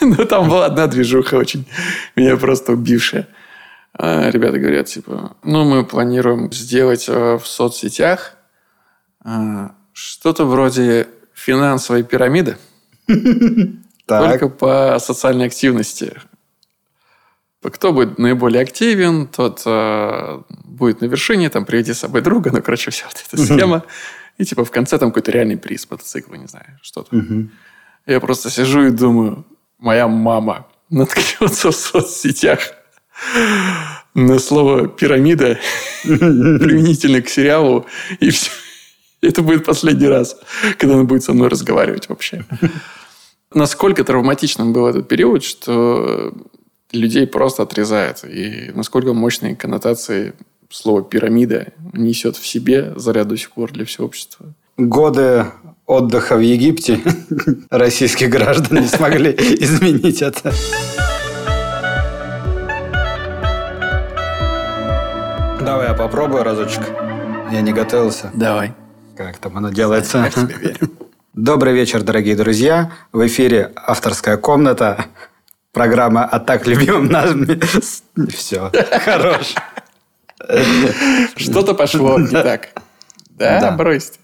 Но 0.16 0.24
там 0.24 0.48
была 0.48 0.66
одна 0.66 0.86
движуха 0.86 1.34
очень 1.36 1.66
меня 2.16 2.36
просто 2.36 2.72
убившая. 2.72 3.28
А 3.92 4.30
ребята 4.30 4.58
говорят, 4.58 4.86
типа, 4.86 5.36
ну, 5.42 5.64
мы 5.64 5.84
планируем 5.84 6.52
сделать 6.52 7.06
э, 7.08 7.38
в 7.38 7.46
соцсетях 7.46 8.34
э, 9.24 9.68
что-то 9.92 10.44
вроде 10.44 11.08
финансовой 11.34 12.02
пирамиды. 12.02 12.56
Только 14.06 14.48
по 14.48 14.98
социальной 15.00 15.46
активности. 15.46 16.14
Кто 17.62 17.92
будет 17.92 18.18
наиболее 18.18 18.62
активен, 18.62 19.26
тот 19.26 19.62
э, 19.66 20.42
будет 20.48 21.02
на 21.02 21.06
вершине, 21.06 21.50
там, 21.50 21.66
приведи 21.66 21.92
с 21.92 21.98
собой 21.98 22.22
друга, 22.22 22.50
ну, 22.52 22.62
короче, 22.62 22.90
вся 22.90 23.06
вот 23.06 23.22
эта 23.26 23.42
схема. 23.42 23.84
И, 24.38 24.44
типа, 24.44 24.64
в 24.64 24.70
конце 24.70 24.96
там 24.98 25.10
какой-то 25.10 25.30
реальный 25.30 25.58
приз 25.58 25.90
мотоцикла, 25.90 26.36
не 26.36 26.46
знаю, 26.46 26.78
что-то. 26.80 27.14
Я 28.06 28.20
просто 28.20 28.48
сижу 28.48 28.86
и 28.86 28.90
думаю, 28.90 29.44
моя 29.80 30.06
мама 30.06 30.66
наткнется 30.88 31.70
в 31.70 31.76
соцсетях 31.76 32.60
на 34.14 34.38
слово 34.38 34.88
«пирамида» 34.88 35.58
применительно 36.02 37.22
к 37.22 37.28
сериалу, 37.28 37.86
и 38.18 38.30
все. 38.30 38.50
Это 39.22 39.42
будет 39.42 39.66
последний 39.66 40.08
раз, 40.08 40.36
когда 40.78 40.94
она 40.94 41.04
будет 41.04 41.22
со 41.22 41.32
мной 41.32 41.48
разговаривать 41.48 42.08
вообще. 42.08 42.44
Насколько 43.52 44.02
травматичным 44.02 44.72
был 44.72 44.86
этот 44.86 45.08
период, 45.08 45.44
что 45.44 46.32
людей 46.92 47.26
просто 47.26 47.62
отрезает. 47.64 48.24
И 48.24 48.70
насколько 48.74 49.12
мощные 49.12 49.56
коннотации 49.56 50.32
слово 50.70 51.02
«пирамида» 51.02 51.72
несет 51.92 52.36
в 52.36 52.46
себе 52.46 52.94
заряд 52.96 53.28
до 53.28 53.36
сих 53.36 53.50
пор 53.50 53.72
для 53.72 53.84
всего 53.84 54.06
общества. 54.06 54.54
Годы 54.76 55.46
отдыха 55.90 56.36
в 56.36 56.40
Египте 56.40 57.00
российские 57.70 58.28
граждане 58.28 58.86
смогли 58.86 59.32
изменить 59.32 60.22
это. 60.22 60.52
Давай 65.60 65.88
я 65.88 65.94
попробую 65.94 66.44
разочек. 66.44 66.82
Я 67.50 67.60
не 67.60 67.72
готовился. 67.72 68.30
Давай. 68.34 68.72
Как 69.16 69.38
там 69.38 69.56
оно 69.58 69.70
делается? 69.70 70.18
Я 70.18 70.30
тебе 70.30 70.54
верю. 70.54 70.90
Добрый 71.34 71.74
вечер, 71.74 72.02
дорогие 72.02 72.36
друзья. 72.36 72.92
В 73.12 73.26
эфире 73.26 73.72
«Авторская 73.76 74.36
комната». 74.36 75.06
Программа 75.72 76.24
«А 76.24 76.38
так 76.40 76.66
любимым 76.66 77.06
нами». 77.08 77.60
Все, 78.30 78.70
хорош. 79.04 79.54
Что-то 81.36 81.74
пошло 81.74 82.18
не 82.18 82.28
так. 82.28 82.68
Да, 83.30 83.60
Да. 83.60 83.70
брось. 83.72 84.19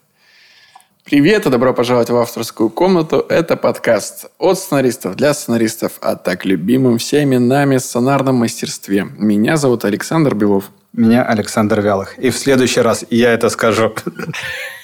Привет 1.06 1.46
и 1.46 1.50
добро 1.50 1.72
пожаловать 1.72 2.10
в 2.10 2.16
авторскую 2.16 2.68
комнату. 2.68 3.24
Это 3.28 3.56
подкаст 3.56 4.26
от 4.38 4.58
сценаристов 4.58 5.14
для 5.14 5.34
сценаристов 5.34 5.92
о 6.00 6.16
так 6.16 6.44
любимом 6.44 6.98
всеми 6.98 7.36
нами 7.36 7.78
сценарном 7.78 8.34
мастерстве. 8.36 9.06
Меня 9.16 9.56
зовут 9.56 9.84
Александр 9.84 10.34
Белов. 10.34 10.64
Меня 10.92 11.22
Александр 11.22 11.80
Вялых. 11.80 12.18
И 12.18 12.30
в 12.30 12.36
следующий 12.36 12.80
раз 12.80 13.04
я 13.08 13.32
это 13.32 13.50
скажу. 13.50 13.94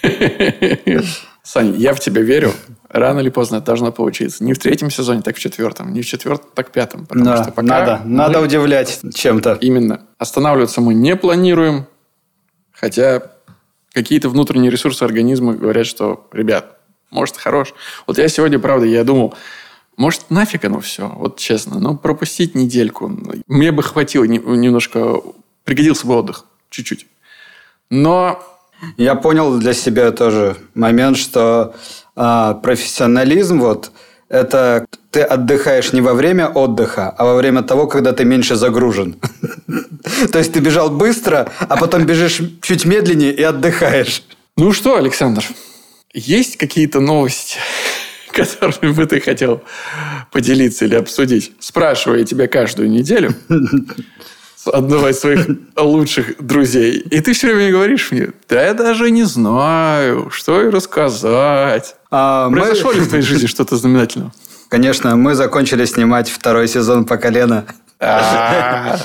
Саня, 1.43 1.73
я 1.75 1.93
в 1.93 1.99
тебя 1.99 2.21
верю. 2.21 2.53
Рано 2.87 3.19
или 3.19 3.29
поздно 3.29 3.57
это 3.57 3.65
должно 3.65 3.91
получиться. 3.91 4.45
Не 4.45 4.53
в 4.53 4.59
третьем 4.59 4.89
сезоне, 4.89 5.21
так 5.23 5.35
в 5.35 5.39
четвертом. 5.39 5.91
Не 5.91 6.03
в 6.03 6.05
четвертом, 6.05 6.47
так 6.55 6.69
в 6.69 6.71
пятом. 6.71 7.05
Потому 7.05 7.25
Да, 7.25 7.43
что 7.43 7.51
пока 7.51 7.63
надо, 7.67 8.01
мы- 8.05 8.15
надо 8.15 8.39
удивлять 8.39 9.01
чем-то. 9.13 9.57
Именно. 9.59 10.05
Останавливаться 10.19 10.79
мы 10.79 10.93
не 10.93 11.17
планируем. 11.17 11.85
Хотя 12.71 13.23
какие-то 13.93 14.29
внутренние 14.29 14.71
ресурсы 14.71 15.03
организма 15.03 15.53
говорят, 15.53 15.85
что, 15.85 16.27
ребят, 16.33 16.77
может, 17.11 17.37
хорош. 17.37 17.73
Вот 18.07 18.17
я 18.17 18.27
сегодня, 18.27 18.59
правда, 18.59 18.85
я 18.85 19.03
думал, 19.03 19.35
может, 19.95 20.29
нафиг 20.29 20.65
оно 20.65 20.79
все, 20.79 21.07
вот 21.07 21.37
честно. 21.37 21.79
Ну, 21.79 21.95
пропустить 21.95 22.55
недельку. 22.55 23.11
Мне 23.47 23.71
бы 23.71 23.83
хватило 23.83 24.23
не- 24.23 24.39
немножко... 24.39 25.21
Пригодился 25.63 26.07
бы 26.07 26.15
отдых. 26.15 26.45
Чуть-чуть. 26.69 27.05
Но 27.89 28.43
Я 28.97 29.15
понял 29.15 29.57
для 29.57 29.73
себя 29.73 30.11
тоже 30.11 30.57
момент, 30.73 31.17
что 31.17 31.75
а, 32.15 32.55
профессионализм 32.55 33.59
вот 33.59 33.91
это 34.33 34.87
ты 35.11 35.21
отдыхаешь 35.21 35.93
не 35.93 36.01
во 36.01 36.15
время 36.15 36.47
отдыха, 36.47 37.09
а 37.09 37.23
во 37.23 37.35
время 37.35 37.61
того, 37.61 37.85
когда 37.85 38.13
ты 38.13 38.25
меньше 38.25 38.55
загружен. 38.55 39.15
То 40.31 40.39
есть 40.39 40.53
ты 40.53 40.59
бежал 40.59 40.89
быстро, 40.89 41.51
а 41.59 41.77
потом 41.77 42.05
бежишь 42.05 42.41
чуть 42.61 42.85
медленнее 42.85 43.31
и 43.31 43.43
отдыхаешь. 43.43 44.23
Ну 44.57 44.73
что, 44.73 44.97
Александр, 44.97 45.45
есть 46.15 46.57
какие-то 46.57 46.99
новости, 46.99 47.59
которыми 48.31 48.91
бы 48.91 49.05
ты 49.05 49.19
хотел 49.19 49.61
поделиться 50.31 50.85
или 50.85 50.95
обсудить? 50.95 51.51
Спрашиваю 51.59 52.19
я 52.19 52.25
тебя 52.25 52.47
каждую 52.47 52.89
неделю 52.89 53.35
одного 54.67 55.09
из 55.09 55.19
своих 55.19 55.47
лучших 55.77 56.35
друзей. 56.45 56.99
И 57.11 57.19
ты 57.21 57.33
все 57.33 57.47
время 57.53 57.71
говоришь 57.71 58.11
мне, 58.11 58.29
да 58.49 58.63
я 58.63 58.73
даже 58.73 59.11
не 59.11 59.23
знаю, 59.23 60.29
что 60.31 60.61
и 60.61 60.69
рассказать. 60.69 61.95
А 62.11 62.49
мы- 62.49 62.57
Произошло 62.61 62.91
ли 62.91 62.99
в 63.01 63.07
твоей 63.07 63.23
жизни 63.23 63.47
что-то 63.47 63.75
знаменательное? 63.77 64.31
Конечно, 64.69 65.15
мы 65.15 65.35
закончили 65.35 65.85
снимать 65.85 66.29
второй 66.29 66.67
сезон 66.67 67.05
по 67.05 67.17
колено. 67.17 67.65
А, 67.99 68.97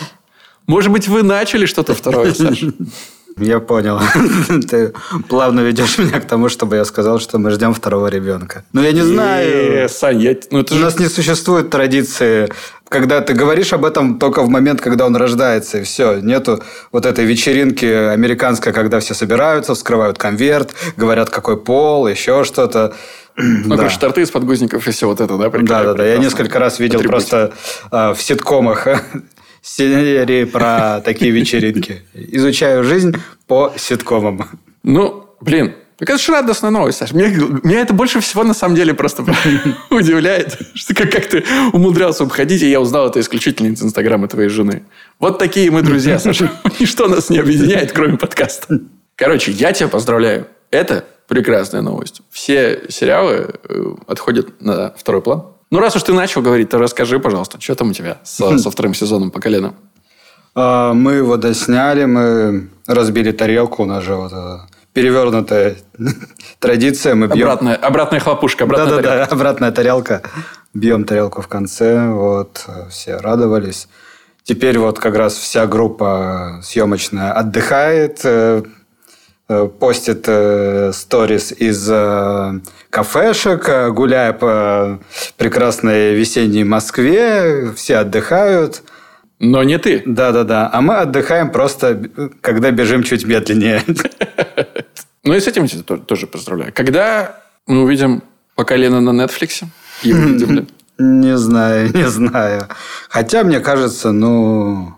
Может 0.66 0.90
быть, 0.92 1.08
вы 1.08 1.22
начали 1.22 1.66
что-то 1.66 1.94
второе, 1.94 2.32
Саша? 2.34 2.72
Я 3.40 3.60
понял. 3.60 4.00
Ты 4.68 4.92
плавно 5.28 5.60
ведешь 5.60 5.96
меня 5.98 6.18
к 6.20 6.26
тому, 6.26 6.48
чтобы 6.48 6.74
я 6.74 6.84
сказал, 6.84 7.20
что 7.20 7.38
мы 7.38 7.52
ждем 7.52 7.72
второго 7.72 8.08
ребенка. 8.08 8.64
Ну, 8.72 8.82
я 8.82 8.90
не 8.90 9.02
знаю. 9.02 9.88
Сань, 9.88 10.20
я- 10.20 10.34
ну 10.50 10.58
это 10.62 10.74
У 10.74 10.78
нас 10.78 10.98
не 10.98 11.06
существует 11.08 11.70
традиции, 11.70 12.48
когда 12.88 13.20
ты 13.20 13.34
говоришь 13.34 13.72
об 13.72 13.84
этом 13.84 14.18
только 14.18 14.42
в 14.42 14.48
момент, 14.48 14.80
когда 14.80 15.06
он 15.06 15.16
рождается, 15.16 15.78
и 15.78 15.82
все. 15.82 16.20
Нету 16.20 16.62
вот 16.92 17.06
этой 17.06 17.24
вечеринки 17.24 17.84
американской, 17.84 18.72
когда 18.72 19.00
все 19.00 19.14
собираются, 19.14 19.74
вскрывают 19.74 20.18
конверт, 20.18 20.74
говорят, 20.96 21.30
какой 21.30 21.56
пол, 21.58 22.08
еще 22.08 22.44
что-то. 22.44 22.94
Ну, 23.40 23.76
короче, 23.76 24.00
торты 24.00 24.22
из 24.22 24.32
подгузников 24.32 24.88
и 24.88 24.90
все 24.90 25.06
вот 25.06 25.20
это, 25.20 25.36
да? 25.38 25.48
Да, 25.48 25.84
да, 25.84 25.94
да. 25.94 26.04
Я 26.04 26.18
несколько 26.18 26.58
раз 26.58 26.80
видел 26.80 27.00
просто 27.02 27.52
а, 27.92 28.12
в 28.12 28.20
ситкомах 28.20 28.88
серии 29.62 30.42
про 30.42 31.00
такие 31.04 31.30
вечеринки. 31.30 32.02
Изучаю 32.14 32.82
жизнь 32.82 33.14
по 33.46 33.72
ситкомам. 33.76 34.48
Ну, 34.82 35.28
блин, 35.40 35.74
так 35.98 36.10
это 36.10 36.18
же 36.18 36.30
радостная 36.30 36.70
новость, 36.70 36.98
Саш. 36.98 37.12
Меня, 37.12 37.28
меня 37.28 37.80
это 37.80 37.92
больше 37.92 38.20
всего 38.20 38.44
на 38.44 38.54
самом 38.54 38.76
деле 38.76 38.94
просто 38.94 39.24
удивляет, 39.90 40.56
что 40.74 40.94
как, 40.94 41.10
как 41.10 41.26
ты 41.26 41.44
умудрялся 41.72 42.22
обходить, 42.22 42.62
и 42.62 42.70
я 42.70 42.80
узнал 42.80 43.08
это 43.08 43.18
исключительно 43.18 43.66
из 43.72 43.82
Инстаграма 43.82 44.28
твоей 44.28 44.48
жены. 44.48 44.84
Вот 45.18 45.40
такие 45.40 45.72
мы 45.72 45.82
друзья, 45.82 46.18
Саша. 46.20 46.52
Ничто 46.78 47.08
нас 47.08 47.30
не 47.30 47.38
объединяет, 47.38 47.90
кроме 47.90 48.16
подкаста. 48.16 48.78
Короче, 49.16 49.50
я 49.50 49.72
тебя 49.72 49.88
поздравляю. 49.88 50.46
Это 50.70 51.04
прекрасная 51.26 51.82
новость. 51.82 52.22
Все 52.30 52.82
сериалы 52.88 53.54
э, 53.68 53.84
отходят 54.06 54.62
на 54.62 54.94
второй 54.96 55.20
план. 55.20 55.46
Ну, 55.72 55.80
раз 55.80 55.96
уж 55.96 56.04
ты 56.04 56.12
начал 56.12 56.42
говорить, 56.42 56.68
то 56.68 56.78
расскажи, 56.78 57.18
пожалуйста, 57.18 57.60
что 57.60 57.74
там 57.74 57.90
у 57.90 57.92
тебя 57.92 58.18
со, 58.22 58.56
со 58.56 58.70
вторым 58.70 58.94
сезоном 58.94 59.32
по 59.32 59.40
колено? 59.40 59.74
А, 60.54 60.94
Мы 60.94 61.14
его 61.14 61.36
досняли, 61.36 62.04
мы 62.04 62.68
разбили 62.86 63.32
тарелку, 63.32 63.82
у 63.82 63.86
нас 63.86 64.04
же 64.04 64.14
вот 64.14 64.32
эта 64.32 64.66
перевернутая 64.98 65.76
традиция. 66.58 67.14
Мы 67.14 67.28
бьем... 67.28 67.46
Обратная, 67.46 67.76
обратная 67.76 68.20
хлопушка, 68.20 68.64
обратная 68.64 68.90
Да-да-да, 68.90 69.08
тарелка. 69.08 69.34
обратная 69.34 69.72
тарелка. 69.72 70.22
Бьем 70.74 71.04
тарелку 71.04 71.40
в 71.40 71.48
конце, 71.48 72.08
вот, 72.08 72.66
все 72.90 73.16
радовались. 73.16 73.88
Теперь 74.42 74.78
вот 74.78 74.98
как 74.98 75.14
раз 75.14 75.34
вся 75.34 75.66
группа 75.66 76.60
съемочная 76.64 77.32
отдыхает, 77.32 78.20
э, 78.24 78.62
э, 79.48 79.68
постит 79.78 80.24
э, 80.26 80.90
сторис 80.92 81.52
из 81.52 81.88
кафешек, 82.90 83.92
гуляя 83.94 84.32
по 84.32 84.98
прекрасной 85.36 86.14
весенней 86.14 86.64
Москве, 86.64 87.72
все 87.76 87.98
отдыхают. 87.98 88.82
Но 89.40 89.62
не 89.62 89.78
ты. 89.78 90.02
Да-да-да. 90.04 90.68
А 90.72 90.80
мы 90.80 90.94
отдыхаем 90.96 91.50
просто, 91.50 92.00
когда 92.40 92.70
бежим 92.70 93.02
чуть 93.02 93.24
медленнее. 93.24 93.82
Ну 95.24 95.34
и 95.34 95.40
с 95.40 95.46
этим 95.46 95.66
тебя 95.66 95.82
то- 95.82 95.98
тоже 95.98 96.26
поздравляю. 96.26 96.72
Когда 96.72 97.42
мы 97.66 97.82
увидим 97.82 98.22
по 98.54 98.64
колено 98.64 99.00
на 99.02 99.10
Netflix? 99.10 99.64
И 100.02 100.12
увидим 100.12 100.52
ли? 100.52 100.66
Не 100.98 101.36
знаю, 101.36 101.92
не 101.94 102.08
знаю. 102.08 102.62
Хотя, 103.10 103.44
мне 103.44 103.60
кажется, 103.60 104.12
ну, 104.12 104.94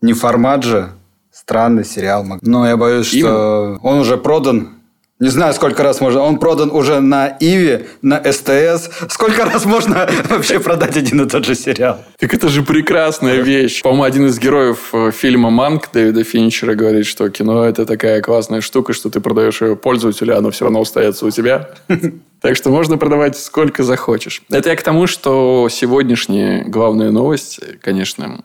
не 0.00 0.14
формат 0.14 0.62
же. 0.62 0.90
Странный 1.30 1.84
сериал. 1.84 2.24
Но 2.40 2.66
я 2.66 2.76
боюсь, 2.78 3.08
что 3.08 3.78
он 3.82 3.98
уже 3.98 4.16
продан. 4.16 4.77
Не 5.20 5.30
знаю, 5.30 5.52
сколько 5.52 5.82
раз 5.82 6.00
можно. 6.00 6.22
Он 6.22 6.38
продан 6.38 6.70
уже 6.70 7.00
на 7.00 7.36
Иви, 7.40 7.86
на 8.02 8.22
СТС. 8.32 8.88
Сколько 9.08 9.44
раз 9.44 9.64
можно 9.64 10.08
вообще 10.28 10.60
продать 10.60 10.96
один 10.96 11.22
и 11.22 11.28
тот 11.28 11.44
же 11.44 11.56
сериал? 11.56 11.98
Так 12.18 12.32
это 12.34 12.48
же 12.48 12.62
прекрасная 12.62 13.40
вещь. 13.40 13.82
По-моему, 13.82 14.04
один 14.04 14.26
из 14.26 14.38
героев 14.38 14.90
э, 14.92 15.10
фильма 15.10 15.50
«Манк» 15.50 15.90
Дэвида 15.92 16.22
Финчера 16.22 16.74
говорит, 16.74 17.04
что 17.06 17.28
кино– 17.30 17.64
это 17.66 17.84
такая 17.84 18.22
классная 18.22 18.60
штука, 18.60 18.92
что 18.92 19.10
ты 19.10 19.18
продаешь 19.18 19.60
ее 19.60 19.74
пользователю, 19.74 20.36
оно 20.36 20.52
все 20.52 20.66
равно 20.66 20.82
остается 20.82 21.26
у 21.26 21.30
тебя. 21.30 21.70
Так 22.40 22.54
что 22.54 22.70
можно 22.70 22.98
продавать 22.98 23.36
сколько 23.36 23.82
захочешь. 23.82 24.42
Это 24.48 24.68
я 24.68 24.76
к 24.76 24.82
тому, 24.82 25.08
что 25.08 25.68
сегодняшняя 25.68 26.62
главная 26.62 27.10
новость, 27.10 27.58
конечно, 27.82 28.44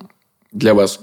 для 0.51 0.73
вас, 0.73 0.99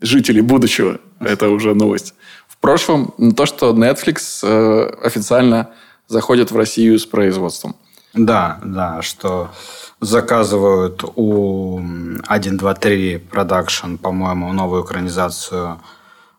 жителей 0.00 0.40
будущего, 0.40 1.00
это 1.20 1.50
уже 1.50 1.74
новость. 1.74 2.14
В 2.60 2.62
прошлом 2.62 3.14
то, 3.34 3.46
что 3.46 3.72
Netflix 3.72 4.40
э, 4.42 4.92
официально 5.02 5.70
заходит 6.08 6.50
в 6.50 6.56
Россию 6.58 6.98
с 6.98 7.06
производством. 7.06 7.74
Да, 8.12 8.58
да, 8.62 9.00
что 9.00 9.48
заказывают 10.00 11.02
у 11.16 11.80
123 12.26 13.28
Production, 13.32 13.96
по-моему, 13.96 14.52
новую 14.52 14.84
экранизацию 14.84 15.80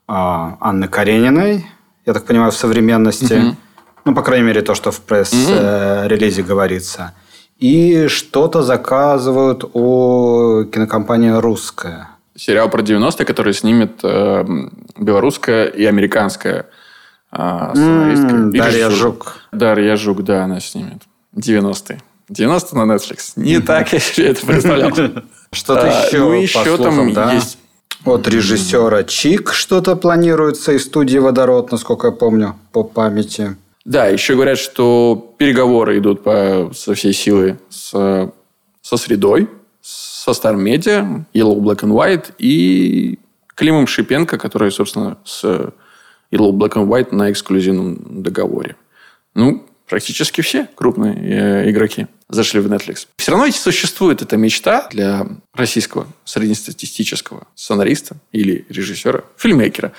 э, 0.08 0.14
Анны 0.14 0.88
Карениной, 0.88 1.66
я 2.06 2.14
так 2.14 2.26
понимаю, 2.26 2.52
в 2.52 2.56
современности. 2.56 3.34
Угу. 3.34 3.56
Ну, 4.06 4.14
по 4.14 4.22
крайней 4.22 4.46
мере, 4.46 4.62
то, 4.62 4.76
что 4.76 4.92
в 4.92 5.02
пресс-релизе 5.02 6.42
mm-hmm. 6.42 6.46
говорится. 6.46 7.14
И 7.58 8.08
что-то 8.10 8.62
заказывают 8.62 9.64
у 9.74 10.66
кинокомпании 10.72 11.32
«Русская». 11.32 12.10
Сериал 12.42 12.70
про 12.72 12.82
90-е, 12.82 13.24
который 13.24 13.54
снимет 13.54 14.00
э, 14.02 14.44
белорусская 14.98 15.66
и 15.66 15.86
американская 15.86 16.66
э, 17.32 17.70
сценаристка. 17.76 18.36
Mm, 18.36 18.52
Дарья 18.52 18.90
Жук. 18.90 19.36
Дарья 19.52 19.96
Жук, 19.96 20.24
да, 20.24 20.46
она 20.46 20.60
снимет. 20.60 21.04
90-е. 21.36 22.02
90 22.30 22.76
на 22.76 22.92
Netflix. 22.92 23.34
Не 23.36 23.60
так 23.60 23.94
я 23.94 24.00
себе 24.00 24.30
это 24.30 24.44
представлял. 24.44 24.90
Что-то 25.54 25.86
еще, 25.86 26.18
Ну, 26.18 26.34
еще 26.34 26.78
там 26.78 27.10
есть 27.32 27.60
от 28.06 28.28
режиссера 28.28 29.04
Чик 29.04 29.54
что-то 29.54 29.96
планируется 29.96 30.72
из 30.72 30.86
студии 30.86 31.20
«Водород», 31.20 31.72
насколько 31.72 32.08
я 32.08 32.12
помню, 32.12 32.56
по 32.72 32.84
памяти. 32.84 33.56
Да, 33.86 34.08
еще 34.08 34.34
говорят, 34.34 34.58
что 34.58 35.36
переговоры 35.38 36.00
идут 36.00 36.24
по, 36.24 36.72
со 36.74 36.96
всей 36.96 37.14
силы 37.14 37.60
с, 37.70 37.92
со 38.82 38.98
средой, 38.98 39.48
со 40.22 40.32
Star 40.32 40.56
Media, 40.56 41.26
Yellow 41.34 41.60
Black 41.60 41.80
and 41.80 41.94
White 41.94 42.34
и 42.38 43.18
Климом 43.56 43.88
Шипенко, 43.88 44.38
который, 44.38 44.72
собственно, 44.72 45.18
с 45.26 45.44
Yellow 46.32 46.52
Black 46.52 46.74
and 46.74 46.88
White 46.88 47.16
на 47.16 47.32
эксклюзивном 47.32 48.22
договоре. 48.22 48.76
Ну, 49.34 49.66
практически 49.90 50.42
все 50.42 50.70
крупные 50.76 51.16
э, 51.16 51.72
игроки 51.72 52.06
зашли 52.30 52.60
в 52.60 52.72
Netflix. 52.72 53.08
Все 53.18 53.32
равно 53.32 53.48
ведь 53.48 53.56
существует 53.56 54.22
эта 54.22 54.38
мечта 54.38 54.88
для 54.92 55.26
российского 55.56 56.06
среднестатистического 56.24 57.48
сценариста 57.56 58.18
или 58.32 58.68
режиссера, 58.70 59.24
фильмейкера. 59.38 59.92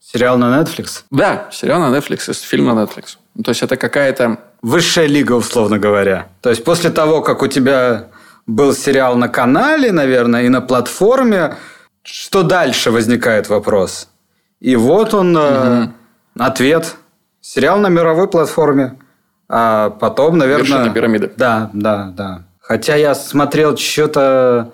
Сериал 0.00 0.38
на 0.38 0.58
Netflix? 0.58 1.02
Да, 1.10 1.50
сериал 1.52 1.80
на 1.80 1.94
Netflix, 1.94 2.32
фильм 2.32 2.64
на 2.64 2.82
Netflix. 2.82 3.18
Ну, 3.34 3.42
то 3.42 3.50
есть 3.50 3.62
это 3.62 3.76
какая-то... 3.76 4.40
Высшая 4.62 5.06
лига, 5.06 5.32
условно 5.32 5.78
говоря. 5.78 6.28
То 6.40 6.48
есть 6.48 6.64
после 6.64 6.88
того, 6.88 7.20
как 7.20 7.42
у 7.42 7.46
тебя 7.46 8.08
был 8.46 8.72
сериал 8.72 9.16
на 9.16 9.28
канале, 9.28 9.92
наверное, 9.92 10.44
и 10.44 10.48
на 10.48 10.60
платформе, 10.60 11.56
что 12.02 12.42
дальше 12.42 12.90
возникает 12.90 13.48
вопрос? 13.48 14.08
И 14.60 14.76
вот 14.76 15.14
он, 15.14 15.36
угу. 15.36 15.92
ответ. 16.38 16.96
Сериал 17.40 17.78
на 17.78 17.88
мировой 17.88 18.28
платформе. 18.28 18.98
А 19.48 19.90
потом, 19.90 20.38
наверное... 20.38 20.64
Вершина 20.64 20.90
пирамиды. 20.90 21.32
Да, 21.36 21.70
да, 21.72 22.12
да. 22.16 22.42
Хотя 22.60 22.96
я 22.96 23.14
смотрел 23.14 23.76
что-то... 23.76 24.72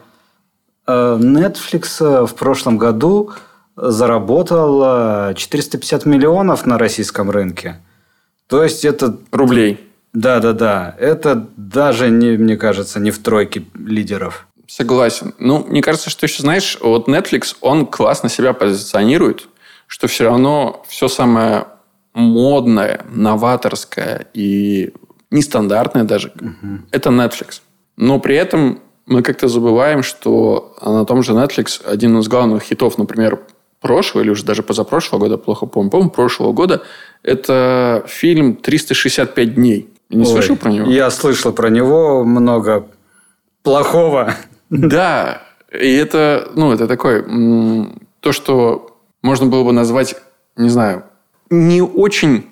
Э, 0.87 1.19
Netflix 1.21 2.27
в 2.27 2.35
прошлом 2.35 2.79
году 2.79 3.33
заработал 3.77 5.35
450 5.35 6.07
миллионов 6.07 6.67
на 6.67 6.79
российском 6.79 7.31
рынке. 7.31 7.81
То 8.47 8.63
есть 8.63 8.85
это... 8.85 9.17
Рублей. 9.31 9.92
Да, 10.13 10.41
да, 10.41 10.53
да. 10.53 10.97
Это 10.99 11.49
даже, 11.57 12.11
не, 12.11 12.37
мне 12.37 12.57
кажется, 12.57 13.01
не 13.01 13.11
в 13.11 13.19
тройке 13.19 13.65
лидеров. 13.75 14.47
Согласен. 14.67 15.35
Ну, 15.39 15.65
мне 15.65 15.83
кажется, 15.83 16.11
что 16.11 16.27
еще, 16.27 16.43
знаешь, 16.43 16.79
вот 16.81 17.09
Netflix, 17.09 17.57
он 17.61 17.87
классно 17.87 18.29
себя 18.29 18.53
позиционирует, 18.53 19.49
что 19.87 20.07
все 20.07 20.25
равно 20.25 20.83
все 20.89 21.09
самое 21.09 21.67
модное, 22.15 23.05
новаторское 23.11 24.27
и 24.35 24.93
нестандартное 25.31 26.05
даже, 26.05 26.33
угу. 26.41 26.81
это 26.91 27.11
Netflix. 27.11 27.61
Но 27.97 28.19
при 28.19 28.37
этом 28.37 28.81
мы 29.07 29.23
как-то 29.23 29.49
забываем, 29.49 30.03
что 30.03 30.77
на 30.81 31.05
том 31.05 31.23
же 31.23 31.33
Netflix 31.33 31.85
один 31.85 32.19
из 32.19 32.29
главных 32.29 32.63
хитов, 32.63 32.99
например, 32.99 33.41
прошлого 33.81 34.23
или 34.23 34.31
уже 34.31 34.45
даже 34.45 34.63
позапрошлого 34.63 35.21
года, 35.21 35.37
плохо 35.37 35.67
помню, 35.67 35.91
помню, 35.91 36.11
прошлого 36.11 36.53
года, 36.53 36.83
это 37.23 38.05
фильм 38.07 38.59
«365 38.63 39.55
дней». 39.55 39.89
Не 40.13 40.21
Ой, 40.21 40.27
слышал 40.27 40.57
про 40.57 40.71
него? 40.71 40.91
Я 40.91 41.11
слышал 41.11 41.53
про 41.53 41.69
него 41.69 42.25
много 42.25 42.87
плохого. 43.63 44.35
Да, 44.69 45.43
и 45.71 45.93
это, 45.95 46.51
ну, 46.55 46.73
это 46.73 46.87
такое, 46.87 47.25
то, 48.21 48.33
что 48.33 48.99
можно 49.23 49.47
было 49.47 49.65
бы 49.65 49.73
назвать, 49.73 50.17
не 50.57 50.69
знаю, 50.69 51.05
не 51.51 51.83
очень 51.83 52.47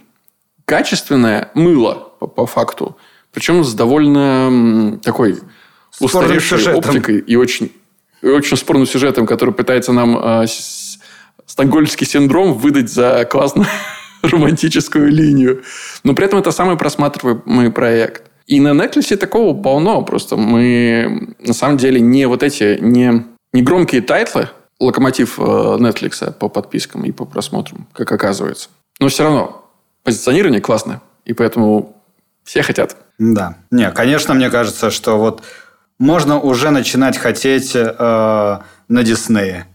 качественное 0.64 1.50
мыло 1.54 2.12
по, 2.18 2.26
по 2.26 2.46
факту, 2.46 2.96
причем 3.32 3.64
с 3.64 3.74
довольно 3.74 4.98
такой 5.02 5.38
устаревшей 5.98 6.72
оптикой 6.72 7.18
и 7.18 7.36
очень, 7.36 7.72
и 8.22 8.28
очень 8.28 8.56
спорным 8.56 8.86
сюжетом, 8.86 9.26
который 9.26 9.54
пытается 9.54 9.92
нам 9.92 10.18
э, 10.18 10.46
стокгольмский 11.46 12.06
синдром 12.06 12.54
выдать 12.54 12.90
за 12.90 13.24
классную 13.24 13.66
романтическую 14.31 15.11
линию. 15.11 15.62
Но 16.05 16.14
при 16.14 16.26
этом 16.26 16.38
это 16.38 16.50
самый 16.52 16.76
просматриваемый 16.76 17.70
проект. 17.70 18.25
И 18.46 18.61
на 18.61 18.70
Netflix 18.70 19.17
такого 19.17 19.61
полно. 19.61 20.02
Просто 20.02 20.37
мы 20.37 21.34
на 21.38 21.52
самом 21.52 21.76
деле 21.76 22.00
не 22.00 22.26
вот 22.26 22.43
эти, 22.43 22.78
не, 22.81 23.26
не 23.52 23.62
громкие 23.62 24.02
тайтлы, 24.02 24.49
локомотив 24.81 25.38
э, 25.38 25.43
Netflix 25.43 26.32
по 26.32 26.49
подпискам 26.49 27.05
и 27.05 27.12
по 27.12 27.25
просмотрам, 27.25 27.87
как 27.93 28.11
оказывается. 28.11 28.69
Но 28.99 29.08
все 29.08 29.25
равно 29.25 29.70
позиционирование 30.02 30.61
классное. 30.61 31.00
И 31.25 31.32
поэтому 31.32 31.96
все 32.43 32.62
хотят. 32.62 32.96
Да. 33.19 33.56
Не, 33.70 33.90
конечно, 33.93 34.34
мне 34.34 34.50
кажется, 34.50 34.90
что 34.90 35.19
вот 35.19 35.43
можно 35.99 36.40
уже 36.40 36.70
начинать 36.70 37.19
хотеть 37.19 37.76
э, 37.76 38.58
на 38.88 39.02
Диснее. 39.05 39.67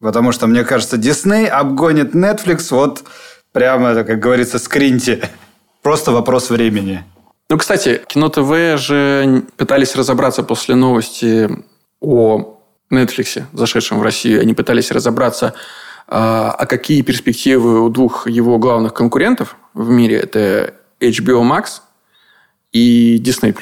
Потому 0.00 0.30
что, 0.30 0.46
мне 0.46 0.62
кажется, 0.62 0.96
Дисней 0.96 1.48
обгонит 1.48 2.14
Netflix 2.14 2.68
вот 2.70 3.04
прямо, 3.52 4.04
как 4.04 4.18
говорится, 4.18 4.58
скриньте. 4.58 5.30
Просто 5.82 6.12
вопрос 6.12 6.50
времени. 6.50 7.04
Ну, 7.50 7.56
кстати, 7.56 8.02
Кино 8.06 8.28
ТВ 8.28 8.78
же 8.78 9.44
пытались 9.56 9.96
разобраться 9.96 10.42
после 10.42 10.74
новости 10.74 11.48
о 12.00 12.60
Netflix, 12.92 13.44
зашедшем 13.52 13.98
в 13.98 14.02
Россию. 14.02 14.40
Они 14.40 14.54
пытались 14.54 14.90
разобраться, 14.90 15.54
а, 16.06 16.50
а 16.50 16.66
какие 16.66 17.02
перспективы 17.02 17.80
у 17.80 17.88
двух 17.88 18.28
его 18.28 18.58
главных 18.58 18.92
конкурентов 18.92 19.56
в 19.72 19.88
мире. 19.88 20.18
Это 20.18 20.74
HBO 21.00 21.42
Max 21.42 21.80
и 22.72 23.22
Disney+. 23.24 23.54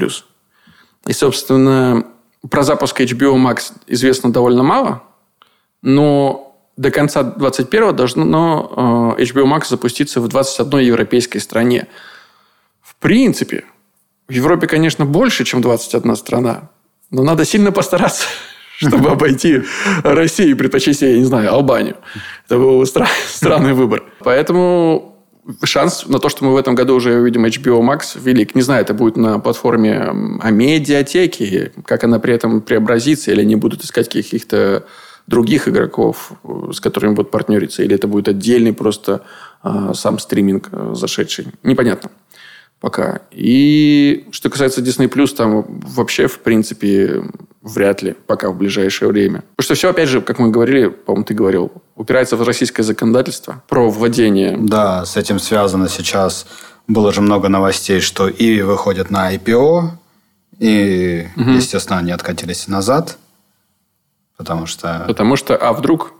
И, 1.06 1.12
собственно, 1.12 2.06
про 2.50 2.62
запуск 2.62 3.00
HBO 3.00 3.36
Max 3.36 3.72
известно 3.86 4.32
довольно 4.32 4.62
мало– 4.62 5.02
но 5.82 6.45
до 6.76 6.90
конца 6.90 7.22
2021 7.22 7.96
должно 7.96 9.14
э, 9.18 9.22
HBO 9.22 9.44
Max 9.44 9.68
запуститься 9.68 10.20
в 10.20 10.28
21 10.28 10.80
европейской 10.80 11.38
стране. 11.38 11.86
В 12.82 12.96
принципе, 12.96 13.64
в 14.28 14.32
Европе, 14.32 14.66
конечно, 14.66 15.04
больше, 15.06 15.44
чем 15.44 15.62
21 15.62 16.16
страна. 16.16 16.70
Но 17.10 17.22
надо 17.22 17.44
сильно 17.44 17.72
постараться, 17.72 18.26
чтобы 18.76 19.10
обойти 19.10 19.62
Россию 20.02 20.50
и 20.50 20.54
предпочесть, 20.54 21.02
я 21.02 21.16
не 21.16 21.24
знаю, 21.24 21.52
Албанию. 21.52 21.96
Это 22.46 22.58
был 22.58 22.84
странный 23.28 23.72
выбор. 23.72 24.04
Поэтому 24.20 25.16
шанс 25.62 26.06
на 26.06 26.18
то, 26.18 26.28
что 26.28 26.44
мы 26.44 26.52
в 26.52 26.56
этом 26.56 26.74
году 26.74 26.94
уже 26.94 27.14
увидим 27.14 27.46
HBO 27.46 27.80
Max, 27.80 28.20
велик. 28.20 28.54
Не 28.54 28.62
знаю, 28.62 28.82
это 28.82 28.92
будет 28.92 29.16
на 29.16 29.38
платформе 29.38 30.12
Амедиатеки, 30.40 31.72
как 31.84 32.04
она 32.04 32.18
при 32.18 32.34
этом 32.34 32.60
преобразится, 32.60 33.30
или 33.30 33.40
они 33.40 33.56
будут 33.56 33.84
искать 33.84 34.08
каких-то 34.08 34.84
других 35.26 35.68
игроков, 35.68 36.32
э, 36.44 36.72
с 36.72 36.80
которыми 36.80 37.14
будут 37.14 37.30
партнериться, 37.30 37.82
или 37.82 37.94
это 37.94 38.06
будет 38.06 38.28
отдельный 38.28 38.72
просто 38.72 39.22
э, 39.62 39.92
сам 39.94 40.18
стриминг 40.18 40.68
э, 40.72 40.92
зашедший. 40.94 41.48
Непонятно 41.62 42.10
пока. 42.80 43.20
И 43.30 44.26
что 44.30 44.50
касается 44.50 44.80
Disney+, 44.80 45.08
там 45.34 45.64
вообще, 45.68 46.26
в 46.26 46.40
принципе, 46.40 47.24
вряд 47.62 48.02
ли 48.02 48.14
пока 48.26 48.50
в 48.50 48.56
ближайшее 48.56 49.08
время. 49.08 49.42
Потому 49.56 49.64
что 49.64 49.74
все, 49.74 49.90
опять 49.90 50.08
же, 50.08 50.20
как 50.20 50.38
мы 50.38 50.50
говорили, 50.50 50.88
по-моему, 50.88 51.24
ты 51.24 51.34
говорил, 51.34 51.72
упирается 51.96 52.36
в 52.36 52.42
российское 52.42 52.82
законодательство 52.82 53.62
про 53.68 53.90
вводение. 53.90 54.56
Да, 54.58 55.04
с 55.04 55.16
этим 55.16 55.38
связано 55.38 55.88
сейчас. 55.88 56.46
Было 56.86 57.12
же 57.12 57.20
много 57.20 57.48
новостей, 57.48 58.00
что 58.00 58.30
Иви 58.30 58.62
выходит 58.62 59.10
на 59.10 59.34
IPO, 59.34 59.90
и, 60.60 61.26
угу. 61.36 61.50
естественно, 61.50 61.98
они 61.98 62.12
откатились 62.12 62.68
назад. 62.68 63.18
Потому 64.36 64.66
что... 64.66 65.04
Потому 65.06 65.36
что, 65.36 65.56
а 65.56 65.72
вдруг? 65.72 66.12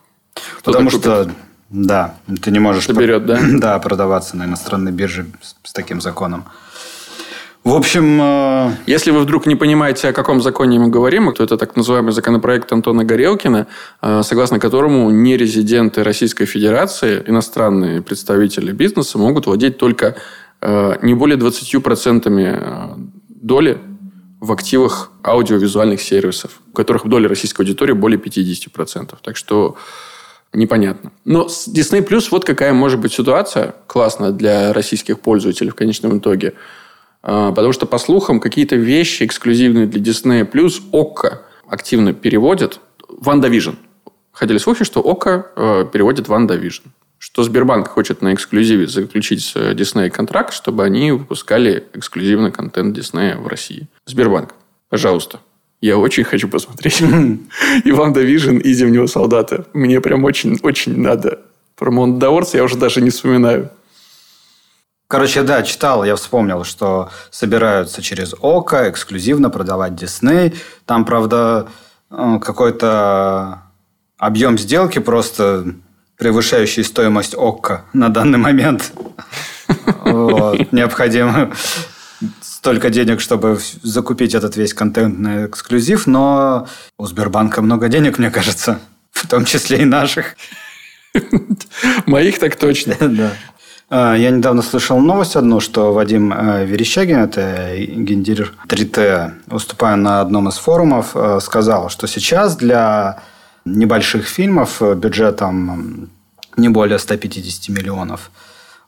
Потому 0.65 0.91
что, 0.91 1.31
да, 1.71 2.15
ты 2.43 2.51
не 2.51 2.59
можешь... 2.59 2.87
Соберет, 2.87 3.27
да? 3.27 3.39
Да, 3.53 3.79
продаваться 3.79 4.37
на 4.37 4.45
иностранной 4.45 4.93
бирже 4.93 5.27
с, 5.63 5.73
таким 5.73 6.01
законом. 6.01 6.45
В 7.65 7.75
общем... 7.75 8.21
Э... 8.23 8.73
Если 8.87 9.11
вы 9.11 9.21
вдруг 9.21 9.47
не 9.47 9.57
понимаете, 9.57 10.09
о 10.09 10.13
каком 10.13 10.41
законе 10.41 10.79
мы 10.79 10.89
говорим, 10.89 11.33
то 11.33 11.43
это 11.43 11.57
так 11.57 11.77
называемый 11.77 12.13
законопроект 12.13 12.73
Антона 12.73 13.05
Горелкина, 13.05 13.67
э, 14.03 14.23
согласно 14.23 14.59
которому 14.59 15.11
нерезиденты 15.11 16.03
Российской 16.03 16.47
Федерации, 16.47 17.23
иностранные 17.27 18.03
представители 18.03 18.73
бизнеса 18.73 19.19
могут 19.19 19.47
владеть 19.47 19.79
только 19.79 20.17
э, 20.61 20.97
не 21.03 21.15
более 21.15 21.39
20% 21.39 22.29
э, 22.29 22.95
доли 23.29 23.79
в 24.47 24.53
активах 24.53 25.11
аудиовизуальных 25.23 26.01
сервисов, 26.01 26.61
у 26.73 26.73
которых 26.73 27.07
доля 27.07 27.29
российской 27.29 27.63
аудитории 27.63 27.93
более 27.93 28.19
50%. 28.19 29.17
Так 29.23 29.37
что 29.37 29.77
непонятно. 30.53 31.13
Но 31.25 31.49
с 31.49 31.69
Disney 31.69 32.07
Plus 32.07 32.29
вот 32.31 32.45
какая 32.45 32.73
может 32.73 33.01
быть 33.01 33.13
ситуация 33.13 33.75
классная 33.87 34.31
для 34.31 34.73
российских 34.73 35.21
пользователей 35.21 35.71
в 35.71 35.75
конечном 35.75 36.19
итоге. 36.19 36.55
А, 37.23 37.51
потому 37.51 37.73
что, 37.73 37.87
по 37.87 37.99
слухам, 37.99 38.41
какие-то 38.41 38.77
вещи 38.77 39.25
эксклюзивные 39.25 39.87
для 39.87 40.01
Disney 40.01 40.49
Plus 40.49 40.81
ОККО 40.93 41.43
активно 41.69 42.13
переводит. 42.13 42.81
WandaVision. 43.09 43.73
Ходили 44.33 44.59
слухи, 44.59 44.85
что 44.85 45.01
ОККО 45.01 45.47
э, 45.57 45.85
переводит 45.93 46.29
WandaVision. 46.29 46.89
Что 47.19 47.43
Сбербанк 47.43 47.89
хочет 47.89 48.23
на 48.23 48.35
эксклюзиве 48.35 48.87
заключить 48.87 49.43
с 49.43 49.57
Disney 49.57 50.11
контракт, 50.11 50.53
чтобы 50.53 50.85
они 50.85 51.13
выпускали 51.13 51.85
эксклюзивный 51.95 52.53
контент 52.53 52.97
Disney 52.97 53.37
в 53.39 53.47
России. 53.47 53.89
Сбербанк, 54.05 54.55
пожалуйста, 54.91 55.41
я 55.81 55.99
очень 55.99 56.25
хочу 56.25 56.49
посмотреть 56.49 57.03
и 57.85 58.13
WandaVision 58.13 58.59
и 58.59 58.73
Зимнего 58.73 59.07
солдата. 59.07 59.67
Мне 59.73 60.01
прям 60.01 60.25
очень-очень 60.25 61.01
надо. 61.01 61.41
Про 61.75 61.91
Мандалорца 61.91 62.55
я 62.55 62.65
уже 62.65 62.77
даже 62.77 63.01
не 63.01 63.11
вспоминаю. 63.11 63.71
Короче, 65.09 65.43
да, 65.43 65.63
читал, 65.63 66.05
я 66.05 66.17
вспомнил, 66.17 66.65
что 66.65 67.11
собираются 67.31 68.03
через 68.03 68.35
ОКО 68.41 68.91
эксклюзивно 68.91 69.51
продавать 69.51 69.95
Дисней. 69.95 70.55
Там, 70.85 71.05
правда, 71.05 71.69
э, 72.11 72.39
какой-то 72.43 73.63
объем 74.19 74.59
сделки 74.59 74.99
просто 74.99 75.77
превышающий 76.19 76.85
стоимость 76.85 77.35
ОККО 77.35 77.85
на 77.93 78.09
данный 78.09 78.39
момент. 78.39 78.93
Необходимо 80.05 81.53
столько 82.41 82.91
денег, 82.91 83.21
чтобы 83.21 83.59
закупить 83.83 84.35
этот 84.35 84.57
весь 84.57 84.75
контентный 84.75 85.47
эксклюзив, 85.47 86.07
но 86.07 86.67
у 86.99 87.07
Сбербанка 87.07 87.63
много 87.63 87.89
денег, 87.89 88.19
мне 88.19 88.31
кажется, 88.31 88.81
в 89.13 89.27
том 89.29 89.45
числе 89.45 89.83
и 89.83 89.85
наших. 89.85 90.37
Моих 92.07 92.39
так 92.39 92.57
точно. 92.57 92.97
Да. 93.01 93.33
А, 93.89 94.15
я 94.17 94.31
недавно 94.31 94.63
слышал 94.63 94.99
новость 94.99 95.37
одну, 95.37 95.61
что 95.61 95.93
Вадим 95.93 96.33
э, 96.33 96.67
Верещагин, 96.67 97.19
это 97.19 97.77
гендирер 97.79 98.53
3T, 98.67 99.33
выступая 99.47 99.95
на 99.95 100.21
одном 100.21 100.49
из 100.49 100.57
форумов, 100.57 101.13
э, 101.15 101.39
сказал, 101.41 101.89
что 101.89 102.09
сейчас 102.09 102.57
для 102.57 103.23
небольших 103.67 104.27
фильмов 104.27 104.81
э, 104.81 104.95
бюджетом 104.95 106.11
не 106.57 106.71
более 106.71 106.99
150 106.99 107.69
миллионов, 107.69 108.31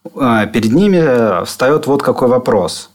перед 0.05 0.73
ними 0.73 1.45
встает 1.45 1.87
вот 1.87 2.03
какой 2.03 2.29
вопрос. 2.29 2.91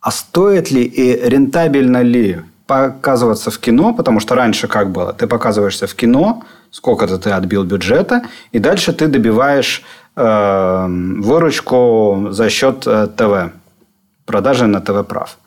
А 0.00 0.10
стоит 0.10 0.70
ли 0.70 0.82
и 0.82 1.28
рентабельно 1.28 2.02
ли 2.02 2.42
показываться 2.66 3.50
в 3.50 3.58
кино, 3.58 3.94
потому 3.94 4.20
что 4.20 4.34
раньше 4.34 4.68
как 4.68 4.90
было? 4.90 5.12
Ты 5.12 5.26
показываешься 5.26 5.86
в 5.86 5.94
кино, 5.94 6.42
сколько-то 6.70 7.18
ты 7.18 7.30
отбил 7.30 7.64
бюджета, 7.64 8.22
и 8.52 8.58
дальше 8.58 8.92
ты 8.92 9.08
добиваешь 9.08 9.82
э, 10.16 10.86
выручку 10.88 12.28
за 12.30 12.48
счет 12.48 12.86
э, 12.86 13.08
ТВ, 13.16 13.52
продажи 14.24 14.66
на 14.66 14.80
ТВ 14.80 15.06
прав. 15.06 15.38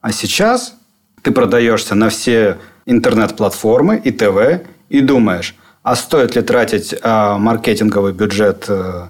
А 0.00 0.12
сейчас 0.12 0.74
ты 1.22 1.32
продаешься 1.32 1.94
на 1.94 2.08
все 2.08 2.58
интернет-платформы 2.84 3.96
и 3.96 4.10
ТВ 4.10 4.66
и 4.88 5.00
думаешь, 5.00 5.54
а 5.82 5.94
стоит 5.94 6.34
ли 6.34 6.42
тратить 6.42 6.92
э, 6.92 7.36
маркетинговый 7.38 8.12
бюджет 8.12 8.64
э, 8.68 9.08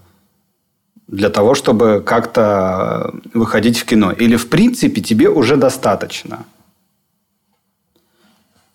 для 1.06 1.30
того, 1.30 1.54
чтобы 1.54 2.02
как-то 2.04 3.14
выходить 3.32 3.78
в 3.78 3.84
кино? 3.84 4.12
Или, 4.12 4.36
в 4.36 4.48
принципе, 4.48 5.00
тебе 5.00 5.28
уже 5.30 5.56
достаточно? 5.56 6.44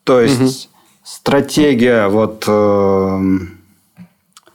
То 0.03 0.19
есть, 0.19 0.41
угу. 0.41 0.99
стратегия 1.03 2.07
вот 2.07 2.45
э, 2.47 3.37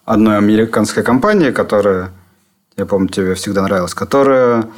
одной 0.04 0.38
американской 0.38 1.02
компании, 1.02 1.50
которая, 1.50 2.10
я 2.76 2.86
помню, 2.86 3.08
тебе 3.08 3.34
всегда 3.34 3.62
нравилась, 3.62 3.94
которая 3.94 4.68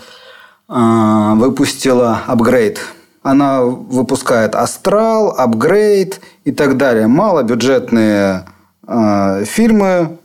э, 0.68 1.32
выпустила 1.36 2.20
апгрейд. 2.26 2.80
Она 3.28 3.60
выпускает 3.60 4.54
Астрал, 4.54 5.34
апгрейд 5.36 6.22
и 6.44 6.50
так 6.50 6.78
далее. 6.78 7.08
Малобюджетные 7.08 8.46
э, 8.86 9.44
фильмы, 9.44 10.16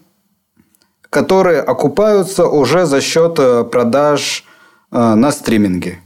которые 1.10 1.60
окупаются 1.60 2.48
уже 2.48 2.86
за 2.86 3.02
счет 3.02 3.40
э, 3.40 3.66
продаж 3.66 4.46
э, 4.90 5.16
на 5.16 5.34
стриминге. 5.34 6.00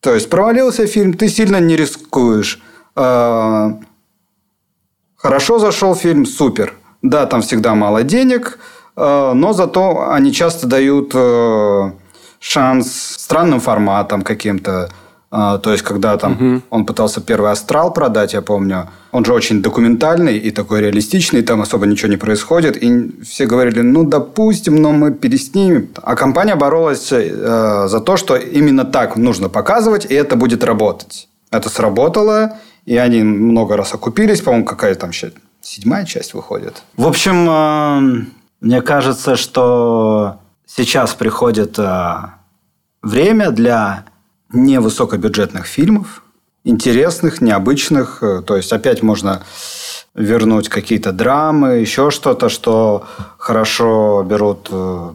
То 0.00 0.12
есть 0.12 0.28
провалился 0.28 0.88
фильм, 0.88 1.12
ты 1.14 1.28
сильно 1.28 1.60
не 1.60 1.76
рискуешь. 1.76 2.60
Э, 2.96 3.74
хорошо 5.14 5.60
зашел 5.60 5.94
фильм, 5.94 6.26
супер. 6.26 6.74
Да, 7.00 7.26
там 7.26 7.42
всегда 7.42 7.76
мало 7.76 8.02
денег, 8.02 8.58
но 8.96 9.52
зато 9.52 10.10
они 10.10 10.32
часто 10.32 10.66
дают 10.66 11.14
шанс 12.38 12.92
странным 13.18 13.60
форматам 13.60 14.22
каким-то 14.22 14.88
то 15.32 15.72
есть, 15.72 15.82
когда 15.82 16.18
там 16.18 16.32
угу. 16.32 16.62
он 16.68 16.84
пытался 16.84 17.22
первый 17.22 17.50
астрал 17.50 17.90
продать, 17.90 18.34
я 18.34 18.42
помню, 18.42 18.90
он 19.12 19.24
же 19.24 19.32
очень 19.32 19.62
документальный 19.62 20.36
и 20.36 20.50
такой 20.50 20.80
реалистичный, 20.82 21.42
там 21.42 21.62
особо 21.62 21.86
ничего 21.86 22.10
не 22.10 22.18
происходит. 22.18 22.82
И 22.82 23.22
все 23.22 23.46
говорили, 23.46 23.80
ну, 23.80 24.04
допустим, 24.04 24.76
но 24.76 24.92
мы 24.92 25.10
переснимем. 25.12 25.88
А 26.02 26.16
компания 26.16 26.54
боролась 26.54 27.10
э, 27.12 27.86
за 27.88 28.00
то, 28.00 28.18
что 28.18 28.36
именно 28.36 28.84
так 28.84 29.16
нужно 29.16 29.48
показывать, 29.48 30.04
и 30.04 30.14
это 30.14 30.36
будет 30.36 30.64
работать. 30.64 31.28
Это 31.50 31.70
сработало, 31.70 32.58
и 32.84 32.96
они 32.98 33.22
много 33.22 33.76
раз 33.76 33.94
окупились. 33.94 34.42
По-моему, 34.42 34.66
какая 34.66 34.94
там 34.94 35.12
сейчас 35.12 35.32
седьмая 35.62 36.04
часть 36.04 36.34
выходит. 36.34 36.82
В 36.96 37.06
общем, 37.06 37.48
э, 37.48 38.26
мне 38.60 38.82
кажется, 38.82 39.36
что 39.36 40.40
сейчас 40.66 41.14
приходит 41.14 41.78
э, 41.78 42.16
время 43.02 43.50
для 43.50 44.04
невысокобюджетных 44.52 45.66
фильмов, 45.66 46.22
интересных, 46.64 47.40
необычных. 47.40 48.22
Э, 48.22 48.42
то 48.42 48.56
есть 48.56 48.72
опять 48.72 49.02
можно 49.02 49.42
вернуть 50.14 50.68
какие-то 50.68 51.12
драмы, 51.12 51.78
еще 51.78 52.10
что-то, 52.10 52.48
что 52.48 53.06
хорошо 53.38 54.24
берут 54.28 54.68
э, 54.70 55.10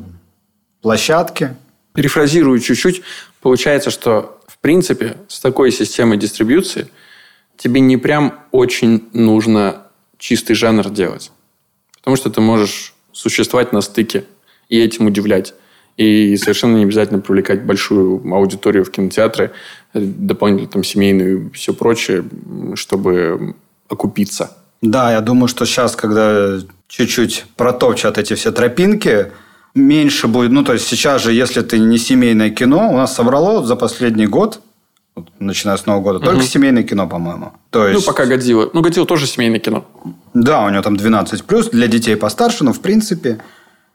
площадки. 0.81 1.55
Перефразирую 1.93 2.59
чуть-чуть. 2.59 3.01
Получается, 3.41 3.91
что 3.91 4.39
в 4.47 4.57
принципе 4.59 5.17
с 5.27 5.39
такой 5.39 5.71
системой 5.71 6.17
дистрибьюции 6.17 6.89
тебе 7.57 7.79
не 7.81 7.97
прям 7.97 8.39
очень 8.51 9.07
нужно 9.13 9.83
чистый 10.17 10.53
жанр 10.53 10.89
делать. 10.89 11.31
Потому 11.97 12.15
что 12.15 12.29
ты 12.29 12.41
можешь 12.41 12.93
существовать 13.11 13.73
на 13.73 13.81
стыке 13.81 14.25
и 14.69 14.79
этим 14.79 15.07
удивлять. 15.07 15.53
И 15.97 16.37
совершенно 16.37 16.77
не 16.77 16.83
обязательно 16.83 17.19
привлекать 17.19 17.63
большую 17.63 18.21
аудиторию 18.33 18.85
в 18.85 18.91
кинотеатры, 18.91 19.51
дополнительно 19.93 20.69
там 20.69 20.83
семейную 20.83 21.47
и 21.47 21.49
все 21.53 21.73
прочее, 21.73 22.23
чтобы 22.75 23.55
окупиться. 23.89 24.51
Да, 24.81 25.11
я 25.11 25.21
думаю, 25.21 25.47
что 25.47 25.65
сейчас, 25.65 25.95
когда 25.95 26.59
чуть-чуть 26.87 27.45
протопчат 27.55 28.19
эти 28.19 28.35
все 28.35 28.51
тропинки, 28.51 29.31
меньше 29.73 30.27
будет... 30.27 30.51
Ну, 30.51 30.63
то 30.63 30.73
есть, 30.73 30.87
сейчас 30.87 31.23
же, 31.23 31.33
если 31.33 31.61
ты 31.61 31.79
не 31.79 31.97
семейное 31.97 32.51
кино, 32.51 32.89
у 32.91 32.97
нас 32.97 33.15
собрало 33.15 33.65
за 33.65 33.75
последний 33.75 34.27
год, 34.27 34.61
начиная 35.39 35.77
с 35.77 35.87
Нового 35.87 36.03
года, 36.03 36.19
только 36.19 36.37
угу. 36.39 36.45
семейное 36.45 36.83
кино, 36.83 37.07
по-моему. 37.07 37.53
То 37.71 37.79
ну, 37.79 37.87
есть... 37.87 38.05
Ну, 38.05 38.11
пока 38.11 38.27
Годзилла. 38.27 38.69
Ну, 38.71 38.81
Годзилла 38.81 39.07
тоже 39.07 39.25
семейное 39.25 39.59
кино. 39.59 39.85
Да, 40.35 40.63
у 40.65 40.69
него 40.69 40.83
там 40.83 40.95
12+, 40.95 41.71
для 41.71 41.87
детей 41.87 42.15
постарше, 42.15 42.63
но, 42.63 42.73
в 42.73 42.81
принципе... 42.81 43.39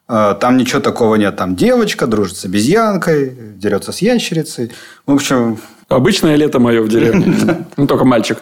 А, 0.09 0.35
там 0.35 0.57
ничего 0.57 0.81
такого 0.81 1.15
нет. 1.17 1.37
Там 1.37 1.57
девочка 1.57 2.07
дружит 2.07 2.37
с 2.37 2.45
обезьянкой, 2.45 3.37
дерется 3.57 3.93
с 3.93 3.99
ящерицей. 3.99 4.73
В 5.07 5.13
общем... 5.13 5.59
Обычное 5.89 6.37
лето 6.37 6.59
мое 6.59 6.83
в 6.83 6.89
деревне. 6.89 7.67
Ну, 7.77 7.87
только 7.87 8.05
мальчик. 8.05 8.39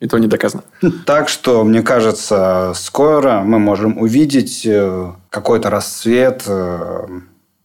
И 0.00 0.06
то 0.08 0.18
не 0.18 0.26
доказано. 0.26 0.64
Так 1.06 1.28
что, 1.28 1.64
мне 1.64 1.82
кажется, 1.82 2.72
скоро 2.74 3.40
мы 3.40 3.58
можем 3.58 3.98
увидеть 3.98 4.66
э, 4.66 5.12
какой-то 5.30 5.70
расцвет 5.70 6.42
э, 6.46 7.06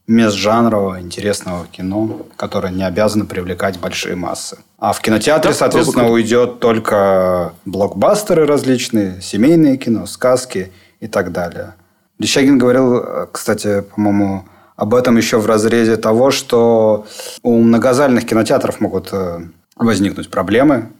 межжанрового 0.06 1.00
интересного 1.00 1.66
кино, 1.66 2.26
которое 2.36 2.72
не 2.72 2.82
обязано 2.82 3.26
привлекать 3.26 3.78
большие 3.78 4.16
массы. 4.16 4.58
А 4.78 4.92
в 4.92 5.00
кинотеатре, 5.00 5.52
соответственно, 5.52 6.08
уйдет 6.08 6.58
только 6.58 7.52
блокбастеры 7.64 8.46
различные, 8.46 9.20
семейные 9.20 9.76
кино, 9.76 10.06
сказки 10.06 10.72
и 10.98 11.06
так 11.06 11.30
далее. 11.30 11.74
Лещагин 12.20 12.58
говорил, 12.58 13.02
кстати, 13.32 13.80
по-моему, 13.80 14.44
об 14.76 14.94
этом 14.94 15.16
еще 15.16 15.38
в 15.38 15.46
разрезе 15.46 15.96
того, 15.96 16.30
что 16.30 17.06
у 17.42 17.58
многозальных 17.60 18.26
кинотеатров 18.26 18.80
могут 18.80 19.08
э, 19.12 19.40
возникнуть 19.76 20.30
проблемы, 20.30 20.90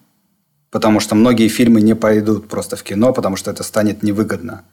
потому 0.71 0.99
что 0.99 1.15
многие 1.15 1.49
фильмы 1.49 1.83
не 1.83 1.95
пойдут 1.95 2.49
просто 2.49 2.77
в 2.77 2.83
кино, 2.83 3.13
потому 3.13 3.37
что 3.37 3.51
это 3.51 3.63
станет 3.63 4.03
невыгодно. 4.03 4.65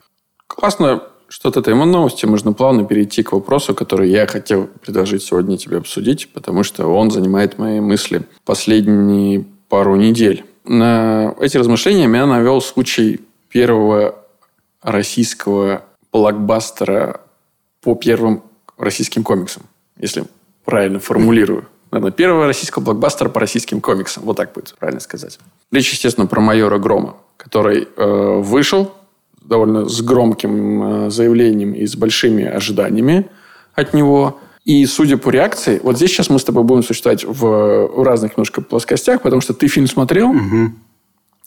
Классно, 0.48 1.04
что 1.28 1.50
от 1.50 1.58
этой 1.58 1.76
новости 1.76 2.26
можно 2.26 2.54
плавно 2.54 2.86
перейти 2.86 3.24
к 3.24 3.34
вопросу, 3.34 3.76
который 3.76 4.10
я 4.10 4.26
хотел 4.26 4.68
предложить 4.68 5.24
сегодня 5.24 5.58
тебе 5.58 5.78
обсудить, 5.78 6.30
потому 6.34 6.64
что 6.64 6.88
он 6.88 7.12
занимает 7.12 7.58
мои 7.58 7.82
мысли 7.82 8.24
последние 8.46 9.46
пару 9.68 9.96
недель. 9.96 10.46
На 10.66 11.36
эти 11.42 11.58
размышления 11.58 12.08
меня 12.08 12.26
навел 12.26 12.62
случай 12.62 13.22
первого 13.50 14.16
российского 14.82 15.84
блокбастера 16.12 17.22
по 17.82 17.96
первым 17.96 18.44
российским 18.78 19.24
комиксам, 19.24 19.64
если 19.98 20.26
правильно 20.66 21.00
формулирую. 21.00 21.68
Наверное, 21.92 22.12
первого 22.12 22.46
российского 22.46 22.84
блокбастера 22.84 23.30
по 23.30 23.40
российским 23.40 23.80
комиксам. 23.80 24.24
Вот 24.24 24.38
так 24.38 24.54
будет 24.54 24.76
правильно 24.78 25.00
сказать. 25.00 25.40
Речь, 25.72 25.92
естественно, 25.92 26.28
про 26.28 26.42
майора 26.42 26.80
Грома, 26.80 27.16
который 27.38 27.88
э, 27.96 28.42
вышел 28.42 28.94
довольно 29.42 29.88
с 29.88 30.02
громким 30.02 31.06
э, 31.06 31.10
заявлением 31.10 31.74
и 31.74 31.88
с 31.88 31.96
большими 31.96 32.44
ожиданиями 32.44 33.30
от 33.74 33.94
него. 33.94 34.40
И 34.66 34.86
судя 34.86 35.16
по 35.16 35.30
реакции, 35.30 35.80
вот 35.82 35.96
здесь 35.96 36.12
сейчас 36.12 36.30
мы 36.30 36.40
с 36.40 36.44
тобой 36.44 36.64
будем 36.64 36.84
существовать 36.84 37.24
в, 37.24 37.88
в 37.88 38.04
разных 38.04 38.36
немножко 38.36 38.62
плоскостях, 38.62 39.22
потому 39.22 39.42
что 39.42 39.54
ты 39.54 39.70
фильм 39.70 39.88
смотрел, 39.88 40.32
угу. 40.32 40.72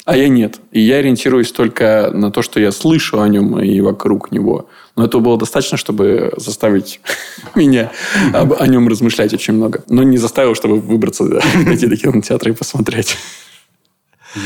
А 0.04 0.16
я 0.16 0.28
нет. 0.28 0.60
И 0.72 0.80
я 0.80 0.96
ориентируюсь 0.96 1.52
только 1.52 2.10
на 2.12 2.30
то, 2.30 2.42
что 2.42 2.58
я 2.58 2.72
слышу 2.72 3.20
о 3.20 3.28
нем 3.28 3.60
и 3.60 3.80
вокруг 3.80 4.32
него. 4.32 4.68
Но 4.96 5.04
этого 5.04 5.20
было 5.20 5.38
достаточно, 5.38 5.76
чтобы 5.76 6.32
заставить 6.36 7.00
меня 7.54 7.90
об, 8.32 8.54
о 8.58 8.66
нем 8.66 8.88
размышлять 8.88 9.32
очень 9.34 9.54
много. 9.54 9.84
Но 9.88 10.02
не 10.02 10.18
заставил, 10.18 10.54
чтобы 10.54 10.80
выбраться, 10.80 11.24
да, 11.24 11.40
найти 11.64 11.86
до 11.86 11.96
кинотеатра 11.96 12.50
и 12.50 12.54
посмотреть. 12.54 13.16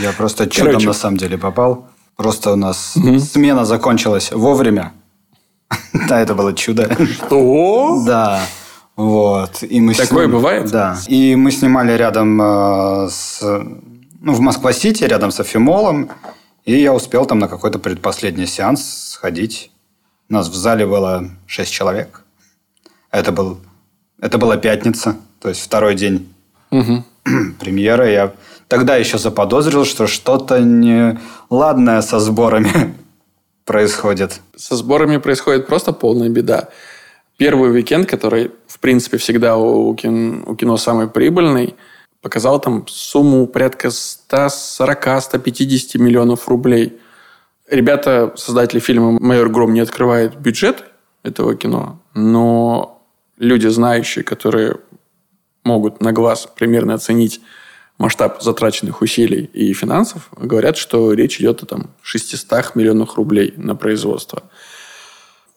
Я 0.03 0.13
просто 0.13 0.49
чудом 0.49 0.73
Короче. 0.73 0.87
на 0.87 0.93
самом 0.93 1.17
деле 1.19 1.39
попал. 1.39 1.89
Просто 2.17 2.53
у 2.53 2.57
нас 2.57 2.95
угу. 2.97 3.19
смена 3.19 3.65
закончилась 3.65 4.33
вовремя. 4.33 4.93
Да, 6.09 6.21
это 6.21 6.35
было 6.35 6.53
чудо. 6.53 6.97
Что? 7.07 8.03
Да. 8.07 8.43
Вот. 8.97 9.63
И 9.63 9.81
мы 9.81 9.95
Такое 9.95 10.29
бывает? 10.29 10.71
Да. 10.71 10.99
И 11.09 11.35
мы 11.37 11.51
снимали 11.51 11.93
рядом 11.93 12.41
э, 12.41 13.09
с 13.11 13.43
ну, 14.25 14.33
в 14.33 14.41
Москва-Сити, 14.41 15.05
рядом 15.05 15.31
с 15.31 15.41
Афимолом. 15.41 16.11
И 16.65 16.81
я 16.81 16.95
успел 16.95 17.27
там 17.27 17.39
на 17.39 17.49
какой-то 17.49 17.79
предпоследний 17.79 18.47
сеанс 18.47 19.11
сходить. 19.11 19.71
У 20.31 20.33
нас 20.33 20.49
в 20.49 20.55
зале 20.55 20.87
было 20.87 21.31
шесть 21.47 21.73
человек. 21.73 22.25
Это, 23.11 23.33
был, 23.33 23.59
это 24.19 24.39
была 24.39 24.57
пятница, 24.57 25.17
то 25.41 25.51
есть 25.51 25.61
второй 25.61 25.95
день 25.95 26.35
угу. 26.71 27.05
премьеры. 27.61 28.11
Я 28.11 28.33
тогда 28.67 28.97
еще 28.97 29.19
заподозрил, 29.19 29.85
что 29.85 30.07
что-то 30.07 30.59
неладное 30.61 32.01
со 32.01 32.19
сборами 32.19 32.95
происходит. 33.67 34.41
Со 34.57 34.77
сборами 34.77 35.19
происходит 35.19 35.67
просто 35.67 35.93
полная 35.93 36.31
беда. 36.31 36.71
Первый 37.37 37.73
уикенд, 37.73 38.09
который, 38.09 38.53
в 38.67 38.79
принципе, 38.79 39.19
всегда 39.19 39.59
у 39.59 39.95
кино, 39.95 40.45
у 40.47 40.57
кино 40.57 40.79
самый 40.79 41.09
прибыльный– 41.09 41.75
показал 42.25 42.59
там 42.59 42.87
сумму 42.89 43.47
порядка 43.47 43.89
140-150 43.89 45.99
миллионов 45.99 46.49
рублей. 46.49 46.99
Ребята, 47.69 48.33
создатели 48.37 48.81
фильма 48.81 49.19
«Майор 49.21 49.51
Гром» 49.51 49.75
не 49.75 49.81
открывают 49.81 50.35
бюджет 50.35 50.85
этого 51.23 51.55
кино, 51.55 52.01
но 52.15 53.03
люди, 53.37 53.67
знающие, 53.67 54.25
которые 54.25 54.79
могут 55.65 56.01
на 56.01 56.13
глаз 56.13 56.49
примерно 56.57 56.95
оценить 56.95 57.43
масштаб 57.99 58.43
затраченных 58.43 59.03
усилий 59.03 59.51
и 59.53 59.75
финансов, 59.75 60.31
говорят, 60.35 60.79
что 60.79 61.13
речь 61.13 61.39
идет 61.41 61.63
о 61.63 61.67
там, 61.67 61.91
600 62.01 62.75
миллионах 62.75 63.17
рублей 63.17 63.53
на 63.59 63.77
производство. 63.77 64.45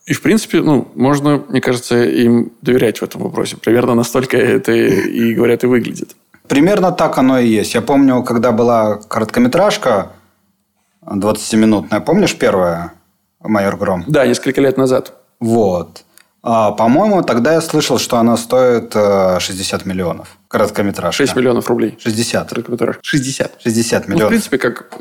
И, 0.06 0.14
в 0.14 0.22
принципе, 0.22 0.62
ну, 0.62 0.92
можно, 0.96 1.46
мне 1.50 1.62
кажется, 1.62 2.04
им 2.04 2.52
доверять 2.62 3.00
в 3.00 3.04
этом 3.04 3.22
вопросе. 3.22 3.56
Примерно 3.56 3.96
настолько 3.96 4.38
это 4.38 4.74
и 4.74 5.34
говорят, 5.34 5.64
и 5.64 5.68
выглядит. 5.68 6.16
Примерно 6.48 6.92
так 6.92 7.18
оно 7.18 7.40
и 7.40 7.48
есть. 7.48 7.74
Я 7.74 7.82
помню, 7.82 8.24
когда 8.24 8.52
была 8.52 8.96
короткометражка 8.96 10.12
20-минутная, 11.06 12.00
помнишь 12.00 12.36
первая 12.38 12.94
«Майор 13.40 13.78
Гром»? 13.78 14.04
Да, 14.08 14.26
несколько 14.26 14.62
лет 14.62 14.78
назад. 14.78 15.14
Вот. 15.40 16.04
А, 16.44 16.72
по-моему, 16.72 17.24
тогда 17.24 17.54
я 17.54 17.62
слышал, 17.62 18.00
что 18.00 18.18
она 18.18 18.38
стоит 18.38 18.94
60 18.94 19.82
э, 19.86 19.90
миллионов. 19.90 20.38
Короткометражка. 20.48 21.26
6 21.26 21.36
миллионов 21.36 21.68
рублей. 21.68 21.98
60. 22.02 22.50
Короткометражка. 22.50 23.02
60. 23.04 23.62
60 23.62 24.08
миллионов. 24.08 24.22
Ну, 24.22 24.28
в 24.28 24.30
принципе, 24.30 24.58
как 24.58 25.00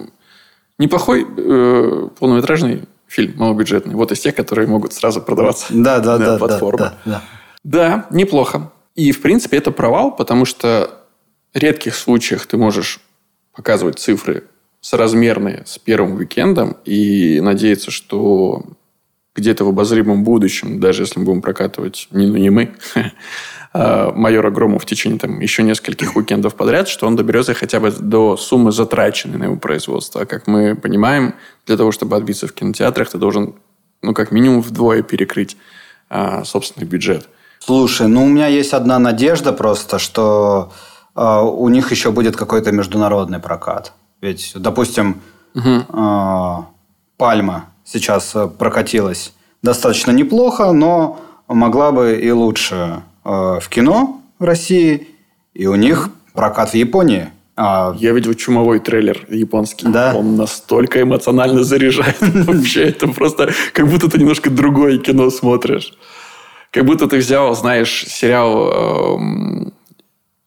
неплохой 0.79 1.25
э, 1.25 2.09
полнометражный 2.19 2.89
фильм, 3.07 3.35
малобюджетный. 3.37 3.95
Вот 3.95 4.13
из 4.13 4.21
тех, 4.21 4.35
которые 4.35 4.67
могут 4.67 4.93
сразу 4.93 5.21
продаваться 5.21 5.67
да, 5.71 6.01
да, 6.01 6.19
на 6.19 6.27
да, 6.27 6.39
платформах. 6.39 6.81
Да, 6.81 6.95
да, 7.05 7.23
да. 7.63 7.89
да, 7.89 8.07
неплохо. 8.11 8.73
И, 8.95 9.13
в 9.13 9.23
принципе, 9.23 9.59
это 9.59 9.71
провал, 9.71 10.17
потому 10.17 10.47
что 10.47 10.96
редких 11.57 11.95
случаях 11.95 12.47
ты 12.47 12.57
можешь 12.57 13.01
показывать 13.53 13.99
цифры 13.99 14.45
соразмерные 14.81 15.65
с 15.67 15.79
первым 15.79 16.17
уикендом 16.17 16.77
и 16.85 17.41
надеяться, 17.41 17.91
что 17.91 18.65
где-то 19.35 19.65
в 19.65 19.69
обозримом 19.69 20.25
будущем, 20.25 20.81
даже 20.81 21.03
если 21.03 21.19
мы 21.19 21.27
будем 21.27 21.43
прокатывать 21.43 22.09
не, 22.11 22.27
ну, 22.27 22.37
не 22.37 22.51
мы, 22.51 22.75
а 23.73 24.13
майора 24.13 24.51
Грома 24.51 24.79
в 24.79 24.87
течение 24.87 25.19
там, 25.19 25.41
еще 25.41 25.63
нескольких 25.63 26.17
уикендов 26.17 26.55
подряд, 26.55 26.89
что 26.89 27.07
он 27.07 27.17
доберется 27.17 27.53
хотя 27.53 27.81
бы 27.81 27.91
до 27.91 28.37
суммы 28.37 28.73
затраченной 28.73 29.39
на 29.39 29.45
его 29.45 29.57
производство. 29.57 30.23
А 30.23 30.27
как 30.27 30.47
мы 30.47 30.75
понимаем, 30.75 31.35
для 31.67 31.77
того, 31.77 31.93
чтобы 31.93 32.17
отбиться 32.17 32.47
в 32.47 32.53
кинотеатрах, 32.53 33.11
ты 33.11 33.19
должен 33.19 33.55
ну, 34.03 34.15
как 34.15 34.31
минимум 34.31 34.63
вдвое 34.63 35.03
перекрыть 35.03 35.57
а, 36.09 36.45
собственный 36.45 36.87
бюджет. 36.87 37.29
Слушай, 37.59 38.09
ну 38.09 38.25
у 38.25 38.29
меня 38.29 38.47
есть 38.47 38.73
одна 38.73 38.99
надежда 38.99 39.53
просто, 39.53 39.99
что 39.99 40.73
у 41.17 41.69
них 41.69 41.91
еще 41.91 42.11
будет 42.11 42.37
какой-то 42.37 42.73
международный 42.73 43.39
прокат. 43.39 43.93
Ведь, 44.21 44.53
допустим, 44.55 45.21
угу. 45.55 46.67
Пальма 47.17 47.67
сейчас 47.85 48.35
э, 48.35 48.47
прокатилась 48.47 49.33
достаточно 49.63 50.11
неплохо, 50.11 50.73
но 50.73 51.19
могла 51.49 51.93
бы 51.93 52.19
и 52.21 52.31
лучше 52.31 53.03
э, 53.25 53.59
в 53.61 53.69
кино 53.71 54.21
в 54.39 54.45
России, 54.45 55.09
и 55.55 55.67
у 55.67 55.77
них 55.77 56.11
прокат 56.35 56.71
в 56.71 56.75
Японии. 56.75 57.29
А... 57.57 57.97
Я 57.99 58.13
видел 58.13 58.35
чумовой 58.35 58.81
трейлер 58.81 59.25
японский. 59.31 59.87
Да? 59.89 60.13
Он 60.15 60.37
настолько 60.37 61.01
эмоционально 61.01 61.65
заряжает. 61.65 62.19
Вообще, 62.21 62.89
это 62.89 63.09
просто 63.09 63.51
как 63.73 63.89
будто 63.89 64.11
ты 64.11 64.19
немножко 64.19 64.51
другое 64.51 64.99
кино 64.99 65.31
смотришь. 65.31 65.95
Как 66.71 66.85
будто 66.85 67.07
ты 67.07 67.17
взял, 67.17 67.55
знаешь, 67.57 68.05
сериал 68.07 69.17
эм, 69.19 69.73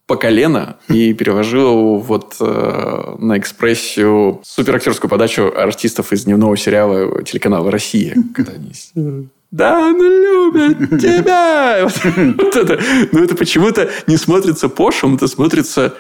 по 0.10 0.16
колено 0.16 0.78
и 0.88 1.14
перевожу 1.20 1.98
вот 2.00 2.38
э, 2.40 3.16
на 3.20 3.38
экспрессию 3.38 4.42
суперактерскую 4.44 5.10
подачу 5.10 5.54
артистов 5.56 6.12
из 6.12 6.26
дневного 6.26 6.58
сериала 6.58 7.24
телеканала 7.24 7.70
«Россия». 7.70 8.16
Когда 8.36 8.54
они... 8.54 9.30
Да, 9.52 9.80
он 9.80 10.02
любит 10.02 10.90
тебя! 11.02 11.84
Вот, 11.84 12.56
это. 12.56 12.80
Но 13.12 13.24
это 13.24 13.36
почему-то 13.36 13.90
не 14.08 14.18
смотрится 14.18 14.68
пошем, 14.68 15.16
это 15.16 15.28
смотрится 15.28 15.94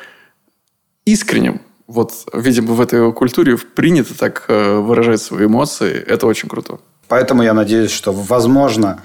искренним. 1.05 1.61
Вот, 1.85 2.11
видимо, 2.33 2.73
в 2.73 2.81
этой 2.81 3.13
культуре 3.13 3.57
принято 3.57 4.17
так 4.17 4.45
э, 4.47 4.79
выражать 4.79 5.21
свои 5.21 5.45
эмоции. 5.45 5.93
Это 5.93 6.25
очень 6.25 6.49
круто. 6.49 6.79
Поэтому 7.07 7.43
я 7.43 7.53
надеюсь, 7.53 7.91
что, 7.91 8.11
возможно, 8.11 9.01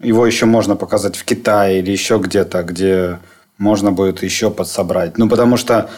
его 0.00 0.26
еще 0.26 0.44
можно 0.44 0.76
показать 0.76 1.16
в 1.16 1.24
Китае 1.24 1.78
или 1.78 1.90
еще 1.90 2.18
где-то, 2.18 2.62
где 2.62 3.18
можно 3.58 3.92
будет 3.92 4.22
еще 4.22 4.50
подсобрать. 4.50 5.18
Ну, 5.18 5.28
потому 5.28 5.56
что 5.56 5.90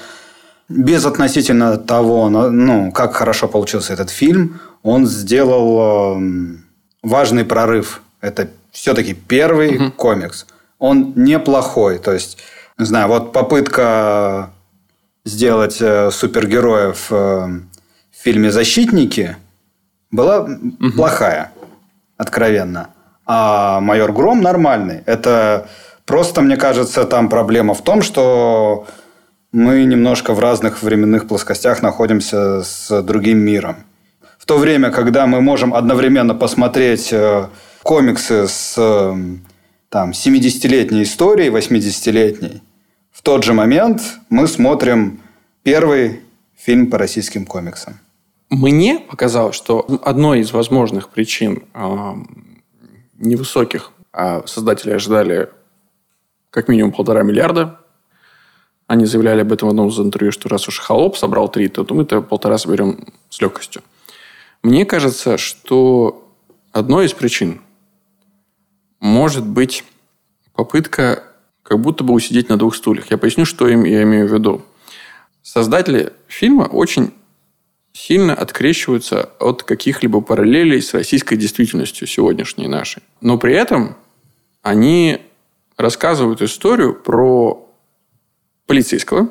без 0.69 1.05
относительно 1.07 1.77
того, 1.77 2.29
ну, 2.29 2.91
как 2.93 3.15
хорошо 3.15 3.49
получился 3.49 3.93
этот 3.93 4.11
фильм, 4.11 4.61
он 4.83 5.07
сделал 5.07 6.19
э, 6.19 6.57
важный 7.03 7.45
прорыв. 7.45 8.03
Это 8.21 8.49
все-таки 8.73 9.15
первый 9.15 9.77
угу. 9.77 9.93
комикс. 9.93 10.47
Он 10.79 11.13
неплохой. 11.15 11.99
То 11.99 12.13
есть, 12.13 12.39
не 12.79 12.85
знаю, 12.85 13.09
вот 13.09 13.33
попытка 13.33 14.51
сделать 15.25 15.79
э, 15.81 16.11
супергероев 16.11 17.07
э, 17.11 17.15
в 17.15 18.23
фильме 18.23 18.51
«Защитники» 18.51 19.37
была 20.11 20.41
угу. 20.41 20.93
плохая, 20.97 21.53
откровенно. 22.17 22.91
А 23.25 23.81
«Майор 23.81 24.13
Гром» 24.13 24.41
нормальный. 24.41 25.03
Это 25.07 25.69
Просто, 26.07 26.41
мне 26.41 26.57
кажется, 26.57 27.05
там 27.05 27.29
проблема 27.29 27.75
в 27.75 27.83
том, 27.83 28.01
что 28.01 28.87
мы 29.53 29.85
немножко 29.85 30.35
в 30.35 30.39
разных 30.39 30.83
временных 30.83 31.27
плоскостях 31.27 31.83
находимся 31.83 32.63
с 32.63 33.03
другим 33.03 33.39
миром. 33.39 33.77
В 34.39 34.47
то 34.47 34.57
время, 34.59 34.91
когда 34.91 35.27
мы 35.27 35.41
можем 35.41 35.75
одновременно 35.75 36.35
посмотреть 36.35 37.13
э, 37.13 37.49
комиксы 37.83 38.47
с, 38.47 38.75
там 39.89 40.11
70-летней 40.11 41.03
истории, 41.03 41.51
80-летней, 41.51 42.63
в 43.11 43.23
тот 43.23 43.43
же 43.43 43.53
момент 43.53 44.01
мы 44.31 44.47
смотрим 44.47 45.21
первый 45.65 46.21
фильм 46.57 46.89
по 46.89 46.99
российским 46.99 47.45
комиксам. 47.45 47.99
Мне 48.49 49.01
показалось, 49.01 49.57
что 49.57 49.85
одной 50.05 50.41
из 50.41 50.53
возможных 50.53 51.09
причин 51.09 51.65
э, 51.75 52.15
невысоких, 53.19 53.91
а 54.13 54.47
создатели 54.47 54.93
ожидали 54.93 55.49
как 56.57 56.69
минимум 56.69 56.91
полтора 56.91 57.23
миллиарда. 57.23 57.79
Они 58.87 59.05
заявляли 59.05 59.43
об 59.43 59.53
этом 59.53 59.69
в 59.69 59.73
одном 59.73 59.89
из 59.89 60.01
интервью, 60.01 60.33
что 60.33 60.49
раз 60.49 60.67
уж 60.69 60.79
Холоп 60.79 61.19
собрал 61.19 61.51
три, 61.51 61.69
то 61.69 61.87
мы-то 61.91 62.23
полтора 62.23 62.57
соберем 62.57 63.09
с 63.29 63.43
легкостью. 63.43 63.83
Мне 64.63 64.87
кажется, 64.87 65.37
что 65.37 66.33
одной 66.73 67.05
из 67.05 67.13
причин 67.13 67.61
может 69.01 69.47
быть 69.47 69.85
попытка 70.55 71.25
как 71.63 71.79
будто 71.79 72.05
бы 72.05 72.15
усидеть 72.15 72.49
на 72.49 72.57
двух 72.57 72.75
стульях. 72.75 73.11
Я 73.11 73.19
поясню, 73.19 73.45
что 73.45 73.69
им 73.69 73.85
я 73.85 74.03
имею 74.05 74.27
в 74.27 74.33
виду. 74.33 74.65
Создатели 75.43 76.15
фильма 76.27 76.63
очень 76.63 77.13
сильно 77.93 78.33
открещиваются 78.33 79.25
от 79.41 79.63
каких-либо 79.63 80.23
параллелей 80.23 80.81
с 80.81 80.95
российской 80.95 81.37
действительностью 81.37 82.07
сегодняшней 82.07 82.67
нашей. 82.67 83.03
Но 83.21 83.37
при 83.37 83.53
этом 83.53 83.95
они 84.63 85.21
рассказывают 85.77 86.43
историю 86.43 86.95
про 86.95 87.69
полицейского 88.67 89.29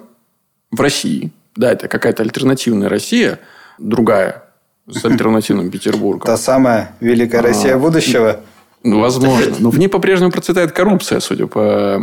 в 0.71 0.79
России. 0.79 1.31
Да, 1.55 1.71
это 1.71 1.87
какая-то 1.87 2.23
альтернативная 2.23 2.89
Россия, 2.89 3.39
другая, 3.79 4.43
с 4.87 5.03
альтернативным 5.03 5.71
Петербургом. 5.71 6.25
Та 6.25 6.37
самая 6.37 6.95
Великая 6.99 7.41
Россия 7.41 7.75
а, 7.75 7.79
будущего. 7.79 8.41
Ну, 8.83 8.99
возможно. 8.99 9.55
Но 9.59 9.69
в 9.69 9.79
ней 9.79 9.87
по-прежнему 9.87 10.31
процветает 10.31 10.71
коррупция, 10.71 11.19
судя 11.19 11.47
по 11.47 12.01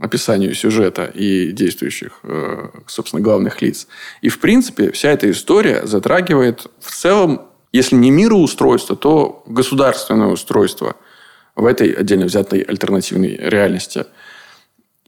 описанию 0.00 0.54
сюжета 0.54 1.04
и 1.04 1.52
действующих, 1.52 2.20
э, 2.22 2.68
собственно, 2.86 3.20
главных 3.22 3.60
лиц. 3.62 3.88
И, 4.20 4.28
в 4.28 4.38
принципе, 4.38 4.90
вся 4.92 5.10
эта 5.10 5.30
история 5.30 5.86
затрагивает 5.86 6.66
в 6.80 6.90
целом, 6.92 7.42
если 7.72 7.96
не 7.96 8.10
мироустройство, 8.10 8.96
то 8.96 9.42
государственное 9.46 10.28
устройство 10.28 10.96
в 11.58 11.66
этой 11.66 11.90
отдельно 11.90 12.26
взятой 12.26 12.60
альтернативной 12.60 13.36
реальности. 13.36 14.06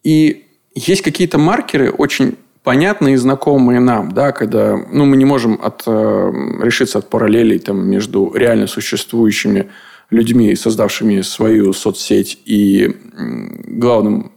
И 0.02 0.46
есть 0.74 1.02
какие-то 1.02 1.38
маркеры 1.38 1.90
очень 1.90 2.36
понятные 2.64 3.14
и 3.14 3.18
знакомые 3.18 3.80
нам, 3.80 4.12
да, 4.12 4.32
когда 4.32 4.76
ну, 4.76 5.04
мы 5.04 5.16
не 5.16 5.24
можем 5.24 5.58
от, 5.62 5.84
э, 5.86 6.32
решиться 6.62 6.98
от 6.98 7.08
параллелей 7.08 7.58
там, 7.58 7.88
между 7.88 8.32
реально 8.34 8.66
существующими 8.66 9.70
людьми, 10.10 10.54
создавшими 10.56 11.20
свою 11.20 11.72
соцсеть, 11.72 12.40
и 12.44 12.96
главным 13.16 14.32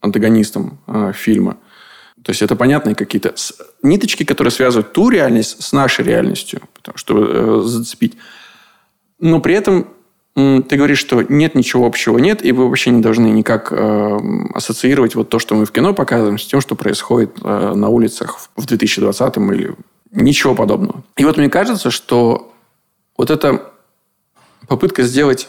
антагонистом 0.00 0.78
э, 0.86 1.12
фильма. 1.14 1.56
То 2.22 2.30
есть 2.30 2.42
это 2.42 2.56
понятные 2.56 2.94
какие-то 2.94 3.34
ниточки, 3.82 4.24
которые 4.24 4.52
связывают 4.52 4.92
ту 4.92 5.08
реальность 5.08 5.62
с 5.62 5.72
нашей 5.72 6.04
реальностью, 6.04 6.60
чтобы 6.94 7.30
э, 7.32 7.60
зацепить. 7.64 8.16
Но 9.18 9.40
при 9.40 9.54
этом 9.54 9.88
ты 10.34 10.76
говоришь, 10.76 10.98
что 10.98 11.22
нет 11.22 11.54
ничего 11.54 11.86
общего, 11.86 12.18
нет, 12.18 12.44
и 12.44 12.52
вы 12.52 12.68
вообще 12.68 12.90
не 12.90 13.02
должны 13.02 13.26
никак 13.26 13.72
э, 13.72 14.18
ассоциировать 14.54 15.14
вот 15.14 15.28
то, 15.28 15.38
что 15.38 15.54
мы 15.56 15.64
в 15.64 15.72
кино 15.72 15.94
показываем, 15.94 16.38
с 16.38 16.46
тем, 16.46 16.60
что 16.60 16.76
происходит 16.76 17.36
э, 17.42 17.72
на 17.74 17.88
улицах 17.88 18.38
в 18.56 18.66
2020 18.66 19.36
или 19.36 19.74
ничего 20.12 20.54
подобного. 20.54 21.02
И 21.16 21.24
вот 21.24 21.36
мне 21.38 21.50
кажется, 21.50 21.90
что 21.90 22.52
вот 23.16 23.30
эта 23.30 23.72
попытка 24.68 25.02
сделать 25.02 25.48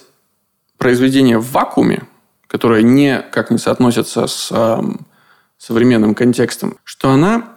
произведение 0.77 1.37
в 1.37 1.51
вакууме, 1.51 2.03
которое 2.47 2.81
никак 2.81 3.51
не 3.51 3.59
соотносится 3.59 4.25
с 4.25 4.49
э, 4.51 4.81
современным 5.59 6.15
контекстом, 6.15 6.77
что 6.83 7.11
она, 7.11 7.49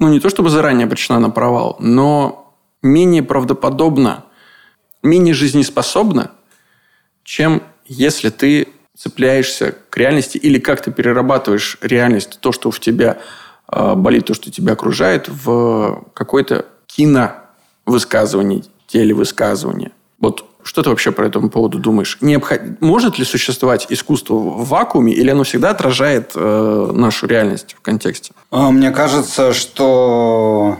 ну, 0.00 0.08
не 0.08 0.18
то 0.18 0.28
чтобы 0.28 0.50
заранее 0.50 0.86
обречена 0.86 1.20
на 1.20 1.30
провал, 1.30 1.76
но 1.78 2.56
менее 2.82 3.22
правдоподобна, 3.22 4.24
менее 5.02 5.34
жизнеспособна, 5.34 6.32
чем 7.24 7.62
если 7.86 8.30
ты 8.30 8.68
цепляешься 8.96 9.74
к 9.90 9.96
реальности 9.96 10.38
или 10.38 10.58
как 10.58 10.80
ты 10.82 10.90
перерабатываешь 10.90 11.78
реальность, 11.80 12.38
то, 12.40 12.52
что 12.52 12.70
в 12.70 12.78
тебя 12.80 13.18
э, 13.70 13.94
болит, 13.94 14.26
то, 14.26 14.34
что 14.34 14.50
тебя 14.50 14.74
окружает, 14.74 15.28
в 15.28 16.04
какое-то 16.14 16.66
киновысказывание, 16.86 18.64
телевысказывание. 18.86 19.92
Вот 20.20 20.44
что 20.62 20.82
ты 20.82 20.90
вообще 20.90 21.10
по 21.10 21.22
этому 21.22 21.50
поводу 21.50 21.78
думаешь? 21.78 22.18
Необход... 22.20 22.60
Может 22.80 23.18
ли 23.18 23.24
существовать 23.24 23.86
искусство 23.88 24.34
в 24.34 24.68
вакууме, 24.68 25.12
или 25.12 25.30
оно 25.30 25.42
всегда 25.42 25.70
отражает 25.70 26.32
э, 26.34 26.90
нашу 26.92 27.26
реальность 27.26 27.74
в 27.76 27.80
контексте? 27.80 28.32
А, 28.50 28.70
мне 28.70 28.90
кажется, 28.92 29.52
что 29.52 30.78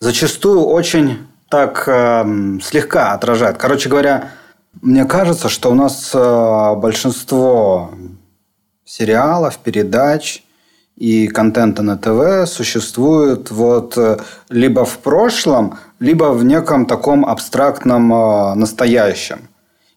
зачастую 0.00 0.64
очень 0.64 1.26
так 1.48 1.84
э, 1.86 2.58
слегка 2.62 3.12
отражает. 3.12 3.56
Короче 3.56 3.88
говоря, 3.88 4.32
мне 4.84 5.06
кажется, 5.06 5.48
что 5.48 5.70
у 5.70 5.74
нас 5.74 6.10
э, 6.14 6.74
большинство 6.76 7.90
сериалов, 8.84 9.56
передач 9.56 10.44
и 10.94 11.26
контента 11.26 11.82
на 11.82 11.96
ТВ 11.96 12.46
существует 12.46 13.50
вот 13.50 13.96
э, 13.96 14.18
либо 14.50 14.84
в 14.84 14.98
прошлом, 14.98 15.78
либо 16.00 16.24
в 16.32 16.44
неком 16.44 16.84
таком 16.84 17.24
абстрактном 17.24 18.12
э, 18.12 18.54
настоящем. 18.56 19.48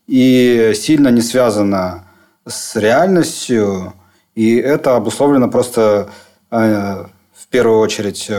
И 0.08 0.72
сильно 0.74 1.10
не 1.10 1.22
связано 1.22 2.06
с 2.48 2.78
реальностью. 2.78 3.94
И 4.36 4.56
это 4.56 4.96
обусловлено 4.96 5.50
просто 5.50 6.10
в 6.50 7.48
первую 7.50 7.80
очередь 7.80 8.32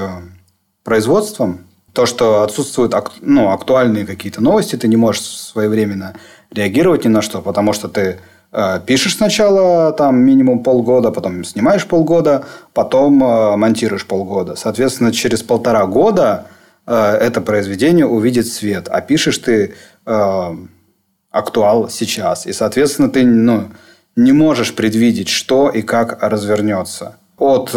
производством 0.82 1.68
то, 1.92 2.06
что 2.06 2.42
отсутствуют 2.42 2.94
ну, 3.20 3.50
актуальные 3.50 4.06
какие-то 4.06 4.40
новости, 4.40 4.76
ты 4.76 4.86
не 4.86 4.96
можешь 4.96 5.22
своевременно 5.22 6.14
реагировать 6.50 7.04
ни 7.04 7.08
на 7.08 7.22
что, 7.22 7.40
потому 7.40 7.72
что 7.72 7.88
ты 7.88 8.18
э, 8.52 8.80
пишешь 8.86 9.16
сначала 9.16 9.92
там 9.92 10.18
минимум 10.18 10.62
полгода, 10.62 11.10
потом 11.10 11.44
снимаешь 11.44 11.86
полгода, 11.86 12.46
потом 12.72 13.22
э, 13.22 13.56
монтируешь 13.56 14.06
полгода. 14.06 14.56
Соответственно, 14.56 15.12
через 15.12 15.42
полтора 15.42 15.86
года 15.86 16.46
э, 16.86 16.94
это 16.94 17.40
произведение 17.40 18.06
увидит 18.06 18.46
свет, 18.46 18.88
а 18.90 19.00
пишешь 19.00 19.38
ты 19.38 19.74
актуал 21.30 21.90
сейчас. 21.90 22.46
И, 22.46 22.54
соответственно, 22.54 23.10
ты 23.10 23.26
ну, 23.26 23.68
не 24.16 24.32
можешь 24.32 24.74
предвидеть, 24.74 25.28
что 25.28 25.68
и 25.68 25.82
как 25.82 26.22
развернется. 26.22 27.16
От 27.36 27.76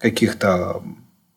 каких-то 0.00 0.82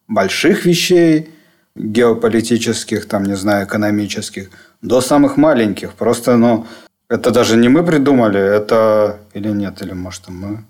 больших 0.07 0.65
вещей, 0.65 1.29
геополитических, 1.75 3.07
там, 3.07 3.25
не 3.25 3.35
знаю, 3.35 3.67
экономических, 3.67 4.49
до 4.81 5.01
самых 5.01 5.37
маленьких. 5.37 5.93
Просто, 5.93 6.37
ну, 6.37 6.65
это 7.09 7.31
даже 7.31 7.57
не 7.57 7.69
мы 7.69 7.83
придумали, 7.83 8.39
это... 8.39 9.17
Или 9.33 9.49
нет, 9.49 9.81
или, 9.81 9.93
может, 9.93 10.27
мы... 10.27 10.63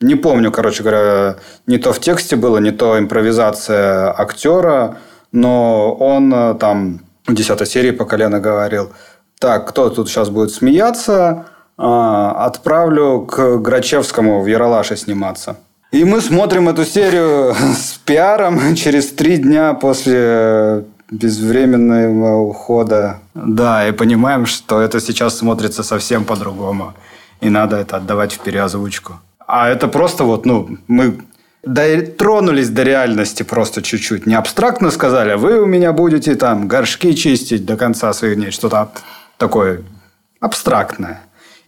Не 0.00 0.14
помню, 0.14 0.52
короче 0.52 0.82
говоря, 0.82 1.36
не 1.66 1.78
то 1.78 1.92
в 1.92 1.98
тексте 1.98 2.36
было, 2.36 2.58
не 2.58 2.70
то 2.70 2.98
импровизация 2.98 4.14
актера, 4.16 4.98
но 5.32 5.92
он 5.92 6.32
э, 6.32 6.54
там 6.54 7.00
в 7.26 7.34
10 7.34 7.68
серии 7.68 7.90
по 7.90 8.04
колено 8.04 8.38
говорил, 8.38 8.92
так, 9.40 9.68
кто 9.68 9.90
тут 9.90 10.08
сейчас 10.08 10.30
будет 10.30 10.52
смеяться, 10.52 11.46
а, 11.76 12.44
отправлю 12.46 13.20
к 13.20 13.58
Грачевскому 13.58 14.40
в 14.40 14.46
Яралаше 14.46 14.96
сниматься. 14.96 15.56
И 15.92 16.04
мы 16.04 16.20
смотрим 16.20 16.68
эту 16.68 16.84
серию 16.84 17.54
с 17.76 17.98
пиаром 18.04 18.74
через 18.76 19.08
три 19.08 19.36
дня 19.36 19.74
после 19.74 20.84
безвременного 21.10 22.36
ухода. 22.36 23.18
Да, 23.34 23.88
и 23.88 23.92
понимаем, 23.92 24.46
что 24.46 24.80
это 24.80 25.00
сейчас 25.00 25.38
смотрится 25.38 25.82
совсем 25.82 26.24
по-другому. 26.24 26.94
И 27.40 27.50
надо 27.50 27.76
это 27.76 27.96
отдавать 27.96 28.32
в 28.32 28.40
переозвучку. 28.40 29.20
А 29.46 29.68
это 29.68 29.88
просто 29.88 30.24
вот, 30.24 30.46
ну, 30.46 30.78
мы 30.88 31.20
тронулись 32.18 32.68
до 32.68 32.82
реальности 32.82 33.42
просто 33.42 33.82
чуть-чуть. 33.82 34.26
Не 34.26 34.34
абстрактно 34.34 34.90
сказали, 34.90 35.30
а 35.30 35.36
вы 35.36 35.60
у 35.60 35.66
меня 35.66 35.92
будете 35.92 36.34
там 36.34 36.68
горшки 36.68 37.14
чистить 37.14 37.64
до 37.64 37.76
конца 37.76 38.12
своих 38.12 38.36
дней. 38.36 38.50
Что-то 38.50 38.90
такое 39.36 39.82
абстрактное. 40.40 41.20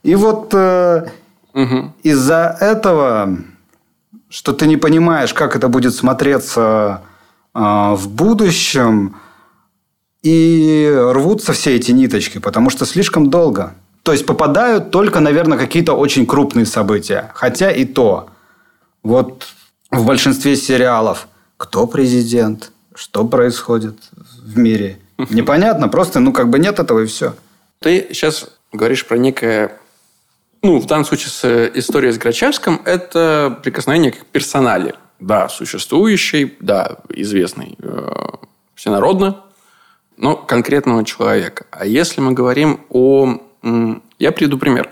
И 0.03 0.15
вот 0.15 0.55
э, 0.55 1.09
угу. 1.55 1.93
из-за 2.03 2.57
этого 2.61 3.37
что 4.31 4.53
ты 4.53 4.67
не 4.67 4.77
понимаешь, 4.77 5.35
как 5.35 5.57
это 5.57 5.69
будет 5.69 5.95
смотреться 5.95 7.03
э, 7.55 7.59
в 7.61 8.09
будущем, 8.09 9.17
и 10.23 10.93
рвутся 11.13 11.53
все 11.53 11.77
эти 11.77 11.93
ниточки, 11.93 12.39
потому 12.39 12.71
что 12.71 12.85
слишком 12.85 13.31
долго. 13.31 13.75
То 14.03 14.13
есть 14.13 14.27
попадают 14.27 14.91
только, 14.91 15.21
наверное, 15.21 15.59
какие-то 15.59 15.95
очень 15.95 16.27
крупные 16.27 16.67
события. 16.67 17.31
Хотя 17.35 17.71
и 17.71 17.85
то. 17.85 18.31
Вот 19.03 19.47
в 19.91 20.05
большинстве 20.05 20.57
сериалов 20.57 21.29
кто 21.57 21.87
президент, 21.87 22.73
что 22.95 23.25
происходит 23.25 23.97
в 24.13 24.59
мире. 24.59 24.99
Непонятно, 25.31 25.89
просто 25.89 26.21
ну 26.21 26.33
как 26.33 26.49
бы 26.49 26.59
нет 26.59 26.79
этого 26.79 27.01
и 27.01 27.07
все. 27.07 27.35
Ты 27.81 28.09
сейчас 28.11 28.49
говоришь 28.73 29.07
про 29.07 29.19
некое 29.19 29.73
ну, 30.63 30.79
в 30.79 30.87
данном 30.87 31.07
случае 31.07 31.31
с 31.31 31.45
э, 31.45 31.71
историей 31.75 32.13
с 32.13 32.19
Грачевским, 32.19 32.83
это 32.85 33.59
прикосновение 33.63 34.13
к 34.13 34.27
персонале. 34.27 34.95
Да, 35.19 35.49
существующей, 35.49 36.57
да, 36.61 36.99
известной 37.09 37.77
э, 37.79 38.09
всенародно, 38.75 39.43
но 40.21 40.37
конкретного 40.37 41.05
человека. 41.05 41.67
А 41.71 41.85
если 41.85 42.21
мы 42.21 42.33
говорим 42.33 42.81
о... 42.91 43.41
Я 44.19 44.33
приведу 44.33 44.59
пример. 44.59 44.91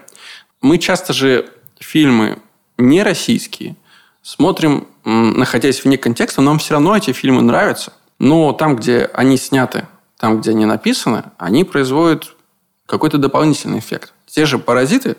Мы 0.60 0.78
часто 0.78 1.12
же 1.12 1.48
фильмы 1.78 2.38
не 2.76 3.02
российские 3.02 3.76
смотрим, 4.22 4.86
находясь 5.04 5.84
вне 5.84 5.96
контекста, 5.96 6.42
нам 6.42 6.58
все 6.58 6.74
равно 6.74 6.94
эти 6.94 7.12
фильмы 7.12 7.40
нравятся. 7.40 7.94
Но 8.18 8.52
там, 8.52 8.76
где 8.76 9.08
они 9.14 9.38
сняты, 9.38 9.86
там, 10.18 10.40
где 10.40 10.50
они 10.50 10.66
написаны, 10.66 11.24
они 11.38 11.64
производят 11.64 12.36
какой-то 12.84 13.16
дополнительный 13.16 13.78
эффект. 13.78 14.12
Те 14.26 14.44
же 14.44 14.58
«Паразиты», 14.58 15.16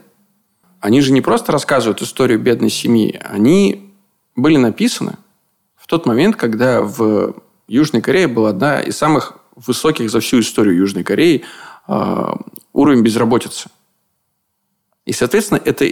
они 0.79 1.01
же 1.01 1.11
не 1.11 1.21
просто 1.21 1.51
рассказывают 1.51 2.01
историю 2.03 2.39
бедной 2.39 2.69
семьи, 2.69 3.19
они 3.23 3.93
были 4.35 4.57
написаны 4.57 5.17
в 5.75 5.87
тот 5.87 6.05
момент, 6.05 6.35
когда 6.35 6.81
в 6.81 7.35
Южной 7.67 8.01
Корее 8.03 8.27
была 8.27 8.49
одна 8.49 8.79
из 8.79 8.95
самых 8.95 9.38
высоких 9.65 10.09
за 10.09 10.19
всю 10.19 10.39
историю 10.39 10.75
Южной 10.75 11.03
Кореи 11.03 11.43
э, 11.87 12.33
уровень 12.73 13.01
безработицы. 13.01 13.69
И, 15.05 15.13
соответственно, 15.13 15.61
это 15.63 15.91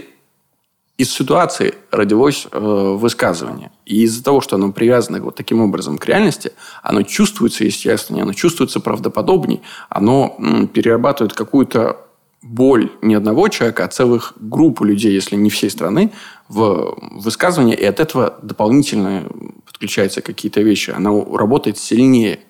из 0.96 1.12
ситуации 1.12 1.74
родилось 1.92 2.48
э, 2.50 2.58
высказывание. 2.58 3.70
И 3.86 4.02
из-за 4.02 4.22
того, 4.22 4.40
что 4.40 4.56
оно 4.56 4.72
привязано 4.72 5.20
вот 5.20 5.36
таким 5.36 5.60
образом 5.60 5.96
к 5.96 6.06
реальности, 6.06 6.52
оно 6.82 7.02
чувствуется 7.02 7.64
естественнее, 7.64 8.24
оно 8.24 8.32
чувствуется 8.32 8.80
правдоподобнее, 8.80 9.60
оно 9.88 10.34
м, 10.38 10.66
перерабатывает 10.66 11.34
какую-то 11.34 12.04
боль 12.42 12.90
не 13.02 13.14
одного 13.14 13.48
человека, 13.48 13.84
а 13.84 13.88
целых 13.88 14.32
групп 14.36 14.80
людей, 14.80 15.12
если 15.12 15.36
не 15.36 15.50
всей 15.50 15.70
страны, 15.70 16.12
в 16.48 16.96
высказывание, 17.12 17.76
и 17.76 17.84
от 17.84 18.00
этого 18.00 18.38
дополнительно 18.42 19.28
подключаются 19.66 20.20
какие-то 20.20 20.62
вещи. 20.62 20.90
Оно 20.90 21.24
работает 21.36 21.78
сильнее. 21.78 22.40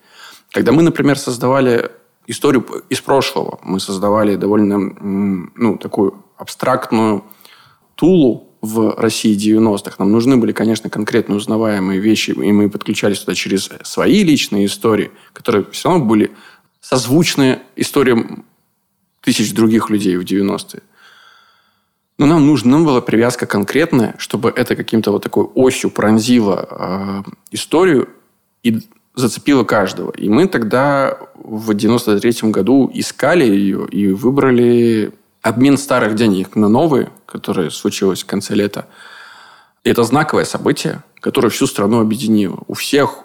Когда 0.52 0.72
мы, 0.72 0.82
например, 0.82 1.18
создавали 1.18 1.90
историю 2.26 2.64
из 2.88 3.00
прошлого, 3.00 3.58
мы 3.62 3.80
создавали 3.80 4.36
довольно 4.36 4.78
ну, 4.78 5.78
такую 5.78 6.24
абстрактную 6.36 7.24
тулу 7.94 8.48
в 8.60 8.94
России 8.98 9.36
90-х. 9.36 9.96
Нам 9.98 10.12
нужны 10.12 10.36
были, 10.36 10.52
конечно, 10.52 10.90
конкретно 10.90 11.36
узнаваемые 11.36 12.00
вещи, 12.00 12.30
и 12.30 12.52
мы 12.52 12.68
подключались 12.68 13.20
туда 13.20 13.34
через 13.34 13.70
свои 13.82 14.24
личные 14.24 14.66
истории, 14.66 15.10
которые 15.32 15.64
все 15.70 15.90
равно 15.90 16.04
были 16.04 16.32
созвучны 16.80 17.60
историям 17.76 18.44
тысяч 19.20 19.52
других 19.52 19.90
людей 19.90 20.16
в 20.16 20.22
90-е. 20.22 20.82
Но 22.18 22.26
нам 22.26 22.46
нужна 22.46 22.78
была 22.78 23.00
привязка 23.00 23.46
конкретная, 23.46 24.16
чтобы 24.18 24.50
это 24.50 24.74
каким-то 24.74 25.12
вот 25.12 25.22
такой 25.22 25.44
осью 25.44 25.90
пронзило 25.90 27.24
э, 27.26 27.30
историю 27.52 28.08
и 28.64 28.80
зацепило 29.18 29.64
каждого. 29.64 30.12
И 30.12 30.28
мы 30.28 30.46
тогда 30.46 31.18
в 31.34 31.70
93-м 31.72 32.52
году 32.52 32.90
искали 32.94 33.44
ее 33.44 33.86
и 33.90 34.08
выбрали 34.08 35.12
обмен 35.42 35.76
старых 35.76 36.14
денег 36.14 36.54
на 36.56 36.68
новые, 36.68 37.10
которое 37.26 37.70
случилось 37.70 38.22
в 38.22 38.26
конце 38.26 38.54
лета. 38.54 38.86
Это 39.84 40.04
знаковое 40.04 40.44
событие, 40.44 41.02
которое 41.20 41.48
всю 41.48 41.66
страну 41.66 42.00
объединило. 42.00 42.58
У 42.68 42.74
всех 42.74 43.24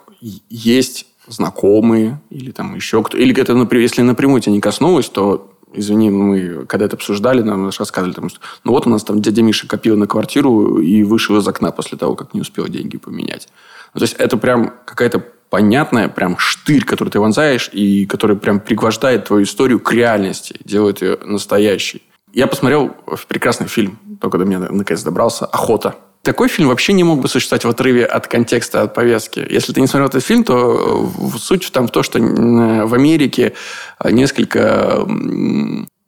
есть 0.50 1.06
знакомые 1.28 2.20
или 2.30 2.50
там 2.50 2.74
еще 2.74 3.02
кто. 3.02 3.16
Или 3.16 3.38
это, 3.40 3.52
если 3.76 4.02
напрямую 4.02 4.40
тебя 4.40 4.52
не 4.52 4.60
коснулось, 4.60 5.08
то 5.08 5.50
извини, 5.72 6.10
мы 6.10 6.66
когда 6.66 6.86
это 6.86 6.96
обсуждали, 6.96 7.42
нам 7.42 7.66
рассказывали, 7.66 8.14
там, 8.14 8.28
что, 8.28 8.40
ну 8.64 8.72
вот 8.72 8.86
у 8.86 8.90
нас 8.90 9.04
там 9.04 9.20
дядя 9.20 9.42
Миша 9.42 9.66
копил 9.66 9.96
на 9.96 10.06
квартиру 10.06 10.78
и 10.78 11.02
вышел 11.02 11.36
из 11.36 11.46
окна 11.46 11.70
после 11.72 11.98
того, 11.98 12.14
как 12.14 12.34
не 12.34 12.40
успел 12.40 12.66
деньги 12.68 12.96
поменять. 12.96 13.48
Ну, 13.92 14.00
то 14.00 14.04
есть 14.04 14.14
это 14.18 14.36
прям 14.36 14.72
какая-то 14.84 15.24
понятная 15.54 16.08
прям 16.08 16.36
штырь, 16.36 16.84
который 16.84 17.10
ты 17.10 17.20
вонзаешь 17.20 17.70
и 17.72 18.06
который 18.06 18.34
прям 18.34 18.58
пригвождает 18.58 19.26
твою 19.26 19.44
историю 19.44 19.78
к 19.78 19.92
реальности, 19.92 20.56
делает 20.64 21.00
ее 21.00 21.16
настоящей. 21.22 22.02
Я 22.32 22.48
посмотрел 22.48 22.90
прекрасный 23.28 23.68
фильм, 23.68 23.96
только 24.20 24.38
до 24.38 24.46
меня 24.46 24.58
наконец 24.58 25.04
добрался, 25.04 25.46
«Охота». 25.46 25.94
Такой 26.22 26.48
фильм 26.48 26.70
вообще 26.70 26.92
не 26.92 27.04
мог 27.04 27.20
бы 27.20 27.28
существовать 27.28 27.64
в 27.64 27.68
отрыве 27.68 28.04
от 28.04 28.26
контекста, 28.26 28.82
от 28.82 28.94
повестки. 28.94 29.46
Если 29.48 29.72
ты 29.72 29.80
не 29.80 29.86
смотрел 29.86 30.08
этот 30.08 30.24
фильм, 30.24 30.42
то 30.42 31.08
суть 31.38 31.70
там 31.70 31.86
в 31.86 31.92
том, 31.92 32.02
что 32.02 32.18
в 32.18 32.94
Америке 32.94 33.52
несколько... 34.04 35.06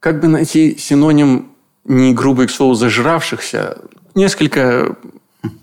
Как 0.01 0.21
бы 0.21 0.27
найти 0.27 0.77
синоним 0.77 1.53
не 1.85 2.13
грубый 2.13 2.49
к 2.49 2.51
слову 2.51 2.75
зажравшихся, 2.75 3.79
несколько 4.17 4.97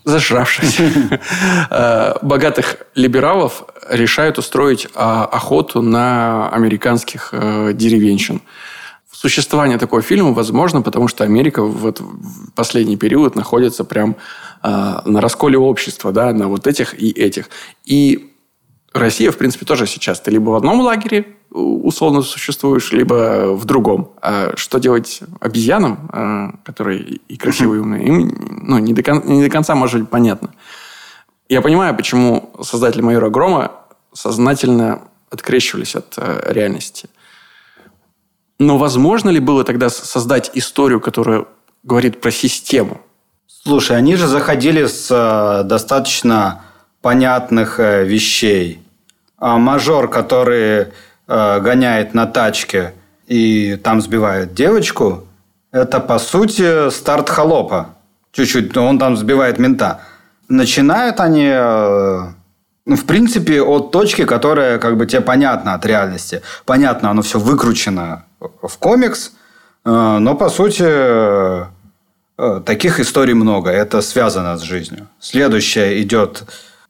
зажравшихся 0.04 0.84
э, 1.70 2.14
богатых 2.22 2.78
либералов 2.96 3.64
решают 3.90 4.38
устроить 4.38 4.88
а, 4.96 5.26
охоту 5.26 5.82
на 5.82 6.50
американских 6.50 7.30
э, 7.32 7.72
деревенщин. 7.74 8.42
Существование 9.12 9.78
такого 9.78 10.02
фильма 10.02 10.34
возможно, 10.34 10.82
потому 10.82 11.08
что 11.08 11.24
Америка 11.24 11.64
вот 11.64 12.00
в 12.02 12.52
последний 12.52 12.98
период 12.98 13.36
находится 13.36 13.84
прям 13.84 14.16
э, 14.64 14.68
на 15.06 15.22
расколе 15.22 15.58
общества, 15.58 16.12
да, 16.12 16.34
на 16.34 16.48
вот 16.48 16.68
этих 16.68 17.00
и 17.00 17.12
этих. 17.12 17.50
И 17.86 18.33
Россия, 18.94 19.32
в 19.32 19.38
принципе, 19.38 19.66
тоже 19.66 19.88
сейчас. 19.88 20.20
Ты 20.22 20.32
либо 20.32 20.52
в 20.52 20.56
одном 20.56 20.82
лагере 20.82 21.36
условно 21.50 22.22
существуешь, 22.22 22.92
либо 22.92 23.54
в 23.54 23.66
другом. 23.66 24.12
А 24.22 24.54
что 24.56 24.80
делать 24.80 25.22
обезьянам, 25.40 26.10
э, 26.12 26.58
которые 26.64 27.00
и 27.02 27.38
красивые, 27.38 27.80
и 27.80 27.82
умные, 27.82 28.08
им 28.08 28.60
ну, 28.64 28.78
не, 28.80 28.94
до 28.94 29.04
кон- 29.04 29.24
не 29.26 29.44
до 29.44 29.50
конца 29.50 29.76
может 29.76 30.02
быть 30.02 30.10
понятно. 30.10 30.52
Я 31.50 31.62
понимаю, 31.62 31.96
почему 31.96 32.52
создатели 32.62 33.02
«Майора 33.02 33.30
Грома» 33.30 33.72
сознательно 34.14 35.02
открещивались 35.30 35.96
от 35.96 36.14
э, 36.18 36.52
реальности– 36.54 37.10
но 38.60 38.78
возможно 38.78 39.30
ли 39.30 39.40
было 39.40 39.64
тогда 39.64 39.90
создать 39.90 40.52
историю, 40.54 41.00
которая 41.00 41.46
говорит 41.84 42.22
про 42.22 42.32
систему? 42.32 43.02
Слушай, 43.48 43.98
они 43.98 44.16
же 44.16 44.28
заходили 44.28 44.86
с 44.86 45.08
э, 45.10 45.64
достаточно 45.64 46.62
понятных 47.02 47.80
э, 47.80 48.04
вещей. 48.06 48.83
А 49.44 49.58
мажор, 49.58 50.10
который 50.10 50.88
э, 51.28 51.60
гоняет 51.60 52.14
на 52.14 52.26
тачке 52.26 52.94
и 53.28 53.76
там 53.76 54.02
сбивает 54.02 54.54
девочку, 54.54 55.26
это 55.74 56.00
по 56.00 56.18
сути 56.18 56.90
старт 56.90 57.30
холопа. 57.30 57.90
Чуть-чуть, 58.32 58.78
он 58.78 58.98
там 58.98 59.18
сбивает 59.18 59.60
мента. 59.60 60.00
Начинают 60.48 61.20
они 61.20 61.50
ну, 62.86 62.96
в 62.96 63.06
принципе, 63.06 63.62
от 63.62 63.92
точки, 63.92 64.24
которая 64.24 64.78
как 64.78 64.96
бы 64.96 65.06
тебе 65.06 65.20
понятна 65.20 65.74
от 65.74 65.86
реальности. 65.86 66.42
Понятно, 66.66 67.10
оно 67.10 67.22
все 67.22 67.38
выкручено 67.38 68.24
в 68.40 68.78
комикс, 68.78 69.34
э, 69.84 70.18
но, 70.20 70.36
по 70.36 70.50
сути, 70.50 70.86
э, 70.88 71.66
таких 72.66 73.02
историй 73.02 73.34
много. 73.34 73.72
Это 73.72 74.02
связано 74.02 74.58
с 74.58 74.62
жизнью. 74.62 75.10
Следующее 75.20 76.02
идет 76.02 76.44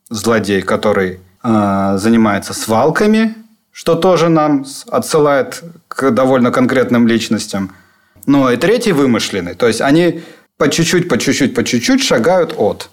злодей, 0.08 0.62
который 0.62 1.14
э, 1.14 1.18
занимается 1.44 2.54
свалками, 2.54 3.34
что 3.70 3.96
тоже 3.96 4.30
нам 4.30 4.64
отсылает 4.88 5.62
к 5.88 6.10
довольно 6.10 6.50
конкретным 6.50 7.06
личностям. 7.06 7.72
Ну, 8.24 8.48
и 8.50 8.56
третий 8.56 8.92
вымышленный. 8.92 9.54
То 9.54 9.66
есть, 9.66 9.80
они 9.80 10.22
по 10.56 10.70
чуть-чуть, 10.70 11.08
по 11.08 11.18
чуть-чуть, 11.18 11.54
по 11.54 11.64
чуть-чуть 11.64 12.02
шагают 12.02 12.54
от, 12.56 12.88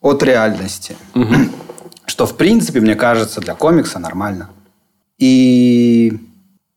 от 0.00 0.22
реальности. 0.22 0.96
Угу. 1.14 1.34
Что, 2.06 2.26
в 2.26 2.36
принципе, 2.36 2.80
мне 2.80 2.96
кажется, 2.96 3.40
для 3.40 3.54
комикса 3.54 3.98
нормально. 3.98 4.50
И 5.18 6.18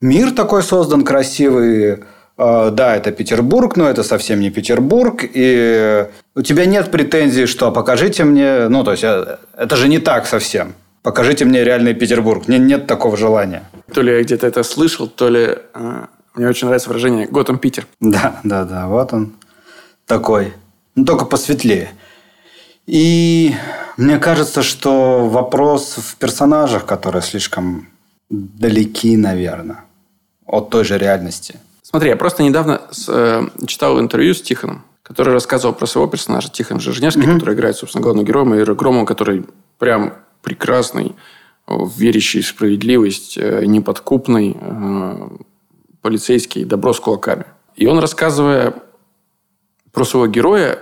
мир 0.01 0.31
такой 0.31 0.61
создан 0.61 1.03
красивый. 1.03 2.03
А, 2.37 2.69
да, 2.69 2.95
это 2.95 3.11
Петербург, 3.11 3.77
но 3.77 3.89
это 3.89 4.03
совсем 4.03 4.41
не 4.41 4.51
Петербург. 4.51 5.23
И 5.23 6.07
у 6.35 6.41
тебя 6.41 6.65
нет 6.65 6.91
претензий, 6.91 7.45
что 7.45 7.71
покажите 7.71 8.25
мне... 8.25 8.67
Ну, 8.67 8.83
то 8.83 8.91
есть, 8.91 9.03
э, 9.03 9.37
это 9.57 9.75
же 9.75 9.87
не 9.87 9.99
так 9.99 10.27
совсем. 10.27 10.73
Покажите 11.03 11.43
мне 11.43 11.65
реальный 11.65 11.93
Петербург. 11.93 12.47
Мне 12.47 12.57
нет 12.57 12.87
такого 12.87 13.17
желания. 13.17 13.69
То 13.93 14.01
ли 14.01 14.13
я 14.13 14.23
где-то 14.23 14.47
это 14.47 14.63
слышал, 14.63 15.07
то 15.07 15.27
ли... 15.27 15.57
Э, 15.73 16.05
мне 16.33 16.47
очень 16.47 16.65
нравится 16.65 16.89
выражение 16.89 17.27
«Готэм 17.27 17.59
Питер». 17.59 17.85
Да, 17.99 18.39
да, 18.43 18.63
да. 18.63 18.87
Вот 18.87 19.13
он 19.13 19.33
такой. 20.07 20.53
Ну, 20.95 21.03
только 21.03 21.25
посветлее. 21.25 21.91
И 22.87 23.53
мне 23.97 24.17
кажется, 24.17 24.63
что 24.63 25.27
вопрос 25.27 25.97
в 25.97 26.15
персонажах, 26.15 26.85
которые 26.85 27.21
слишком 27.21 27.89
далеки, 28.29 29.17
наверное, 29.17 29.83
от 30.45 30.69
той 30.69 30.85
же 30.85 30.97
реальности. 30.97 31.59
Смотри, 31.81 32.09
я 32.09 32.15
просто 32.15 32.43
недавно 32.43 32.81
с, 32.91 33.09
э, 33.09 33.47
читал 33.67 33.99
интервью 33.99 34.33
с 34.33 34.41
Тихоном, 34.41 34.83
который 35.03 35.33
рассказывал 35.33 35.75
про 35.75 35.85
своего 35.85 36.09
персонажа, 36.09 36.49
Тихон 36.49 36.79
Жижневский, 36.79 37.23
mm-hmm. 37.23 37.33
который 37.39 37.55
играет, 37.55 37.75
собственно, 37.75 38.01
главного 38.01 38.25
героя, 38.25 38.61
и 38.61 38.73
Грома, 38.73 39.05
который 39.05 39.45
прям 39.77 40.13
прекрасный, 40.43 41.15
верящий 41.67 42.41
в 42.41 42.47
справедливость, 42.47 43.37
э, 43.37 43.65
неподкупный, 43.65 44.55
э, 44.59 45.29
полицейский, 46.01 46.65
добро 46.65 46.93
с 46.93 46.99
кулаками. 46.99 47.45
И 47.75 47.87
он, 47.87 47.99
рассказывая 47.99 48.75
про 49.91 50.03
своего 50.03 50.27
героя 50.27 50.79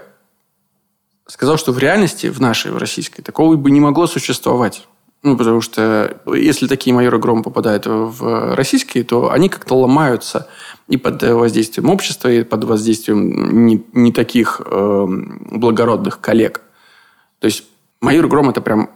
сказал, 1.27 1.57
что 1.57 1.71
в 1.71 1.79
реальности, 1.79 2.27
в 2.27 2.41
нашей, 2.41 2.71
в 2.71 2.77
российской, 2.77 3.21
такого 3.21 3.55
бы 3.55 3.71
не 3.71 3.79
могло 3.79 4.07
существовать. 4.07 4.87
Ну, 5.23 5.37
потому 5.37 5.61
что 5.61 6.19
если 6.33 6.67
такие 6.67 6.95
майоры 6.95 7.19
грома 7.19 7.43
попадают 7.43 7.85
в 7.85 8.55
российские, 8.55 9.03
то 9.03 9.31
они 9.31 9.49
как-то 9.49 9.75
ломаются 9.75 10.47
и 10.87 10.97
под 10.97 11.21
воздействием 11.21 11.89
общества, 11.89 12.27
и 12.27 12.43
под 12.43 12.63
воздействием 12.63 13.65
не, 13.65 13.85
не 13.93 14.11
таких 14.11 14.61
э, 14.65 15.05
благородных 15.51 16.19
коллег. 16.19 16.61
То 17.39 17.45
есть 17.45 17.65
майор 18.01 18.27
гром 18.27 18.49
это 18.49 18.61
прям 18.61 18.89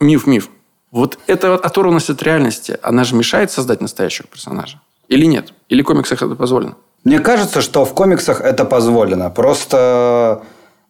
миф-миф. 0.00 0.50
Вот 0.90 1.18
эта 1.26 1.54
оторванность 1.54 2.10
от 2.10 2.22
реальности, 2.22 2.78
она 2.82 3.04
же 3.04 3.14
мешает 3.14 3.50
создать 3.50 3.80
настоящего 3.80 4.26
персонажа? 4.26 4.80
Или 5.08 5.26
нет? 5.26 5.52
Или 5.68 5.82
в 5.82 5.84
комиксах 5.84 6.22
это 6.22 6.34
позволено? 6.34 6.74
Мне 7.04 7.20
кажется, 7.20 7.60
что 7.60 7.84
в 7.84 7.94
комиксах 7.94 8.40
это 8.40 8.64
позволено. 8.64 9.30
Просто 9.30 10.42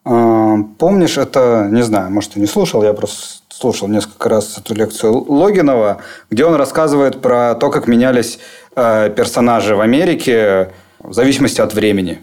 э, 0.04 0.56
помнишь, 0.78 1.18
это, 1.18 1.68
не 1.70 1.82
знаю, 1.82 2.10
может, 2.10 2.32
ты 2.32 2.40
не 2.40 2.46
слушал, 2.46 2.82
я 2.82 2.92
просто 2.94 3.40
слушал 3.48 3.88
несколько 3.88 4.28
раз 4.28 4.58
эту 4.58 4.74
лекцию 4.74 5.30
Логинова, 5.30 5.98
где 6.30 6.44
он 6.46 6.54
рассказывает 6.54 7.20
про 7.20 7.54
то, 7.54 7.70
как 7.70 7.86
менялись 7.86 8.38
э, 8.74 9.10
персонажи 9.14 9.76
в 9.76 9.80
Америке 9.80 10.72
в 10.98 11.12
зависимости 11.12 11.60
от 11.60 11.74
времени. 11.74 12.20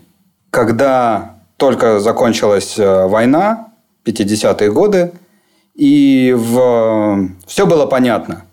Когда 0.50 1.36
только 1.58 2.00
закончилась 2.00 2.78
э, 2.80 3.08
война, 3.08 3.68
50-е 4.06 4.72
годы, 4.72 5.12
и 5.78 6.34
в... 6.36 7.30
все 7.46 7.66
было 7.68 7.86
понятно. 7.86 8.44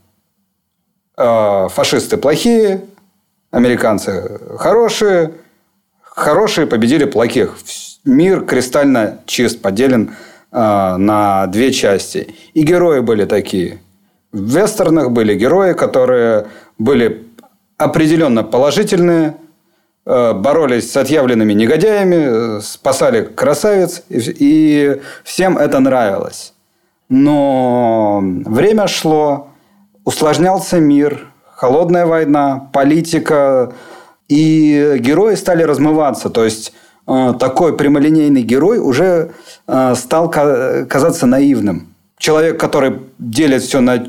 Э, 1.17 1.69
фашисты 1.71 2.19
плохие, 2.19 2.85
американцы 3.51 4.41
хорошие, 4.59 5.33
хорошие 6.03 6.67
победили 6.67 7.07
плохих. 7.07 7.57
Мир 8.05 8.45
кристально 8.45 9.21
чист, 9.25 9.63
поделен 9.63 10.15
э, 10.53 10.97
на 10.99 11.47
две 11.47 11.73
части. 11.73 12.35
И 12.53 12.63
герои 12.63 13.01
были 13.01 13.25
такие. 13.25 13.81
В 14.31 14.57
вестернах 14.57 15.11
были 15.11 15.35
герои, 15.35 15.73
которые 15.73 16.49
были 16.79 17.27
определенно 17.79 18.45
положительные, 18.45 19.37
э, 20.05 20.33
боролись 20.35 20.93
с 20.93 20.97
отъявленными 20.99 21.55
негодяями, 21.55 22.61
спасали 22.61 23.25
красавиц, 23.25 24.03
и 24.11 25.01
всем 25.23 25.57
это 25.57 25.81
нравилось. 25.81 26.54
Но 27.17 28.21
время 28.25 28.89
шло, 28.89 29.51
усложнялся 30.05 30.81
мир, 30.81 31.29
холодная 31.45 32.07
война, 32.07 32.69
политика, 32.73 33.73
и 34.29 34.97
герои 34.99 35.37
стали 35.37 35.63
размываться. 35.63 36.29
То 36.29 36.45
есть 36.45 36.73
э, 37.07 37.35
такой 37.39 37.77
прямолинейный 37.77 38.43
герой 38.43 38.81
уже 38.81 39.31
э, 39.69 39.95
стал 39.95 40.29
казаться 40.29 41.27
наивным. 41.27 41.95
Человек, 42.19 42.59
который 42.59 43.03
делит 43.21 43.63
все 43.63 43.81
на 43.81 44.05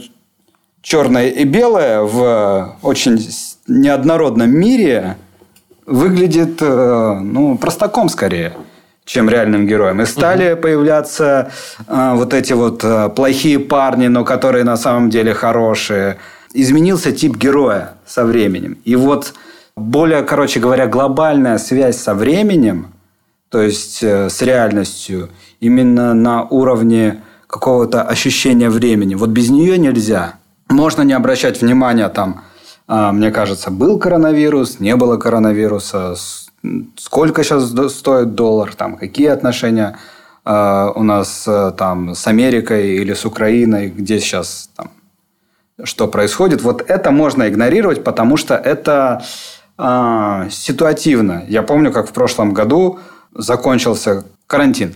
черное 0.81 1.27
и 1.27 1.43
белое 1.43 2.01
в 2.01 2.75
очень 2.81 3.19
неоднородном 3.67 4.49
мире, 4.49 5.15
выглядит 5.85 6.59
э, 6.59 7.19
ну, 7.21 7.55
простаком 7.59 8.09
скорее 8.09 8.53
чем 9.05 9.29
реальным 9.29 9.67
героем. 9.67 10.01
И 10.01 10.05
стали 10.05 10.53
угу. 10.53 10.63
появляться 10.63 11.51
э, 11.87 12.11
вот 12.15 12.33
эти 12.33 12.53
вот 12.53 12.83
э, 12.83 13.09
плохие 13.09 13.59
парни, 13.59 14.07
но 14.07 14.25
которые 14.25 14.63
на 14.63 14.77
самом 14.77 15.09
деле 15.09 15.33
хорошие. 15.33 16.17
Изменился 16.53 17.11
тип 17.11 17.37
героя 17.37 17.93
со 18.05 18.25
временем. 18.25 18.77
И 18.83 18.95
вот 18.95 19.33
более, 19.75 20.23
короче 20.23 20.59
говоря, 20.59 20.87
глобальная 20.87 21.57
связь 21.57 21.97
со 21.97 22.15
временем, 22.15 22.87
то 23.49 23.61
есть 23.61 24.01
э, 24.01 24.29
с 24.29 24.41
реальностью, 24.41 25.29
именно 25.59 26.13
на 26.13 26.43
уровне 26.43 27.21
какого-то 27.47 28.01
ощущения 28.01 28.69
времени. 28.69 29.15
Вот 29.15 29.29
без 29.29 29.49
нее 29.49 29.77
нельзя. 29.77 30.35
Можно 30.67 31.03
не 31.03 31.13
обращать 31.13 31.61
внимания 31.61 32.09
там, 32.09 32.43
э, 32.87 33.11
мне 33.11 33.31
кажется, 33.31 33.69
был 33.69 33.99
коронавирус, 33.99 34.79
не 34.79 34.95
было 34.95 35.17
коронавируса, 35.17 36.15
сколько 36.97 37.43
сейчас 37.43 37.73
стоит 37.93 38.35
доллар, 38.35 38.73
там, 38.75 38.97
какие 38.97 39.27
отношения 39.27 39.97
э, 40.45 40.91
у 40.95 41.03
нас 41.03 41.45
э, 41.47 41.71
там 41.77 42.15
с 42.15 42.27
Америкой 42.27 42.95
или 42.95 43.13
с 43.13 43.25
Украиной, 43.25 43.89
где 43.89 44.19
сейчас 44.19 44.69
там, 44.75 44.91
что 45.83 46.07
происходит. 46.07 46.61
Вот 46.61 46.83
это 46.87 47.11
можно 47.11 47.47
игнорировать, 47.47 48.03
потому 48.03 48.37
что 48.37 48.55
это 48.55 49.23
э, 49.77 50.49
ситуативно. 50.51 51.43
Я 51.47 51.63
помню, 51.63 51.91
как 51.91 52.09
в 52.09 52.13
прошлом 52.13 52.53
году 52.53 52.99
закончился 53.33 54.23
карантин. 54.47 54.95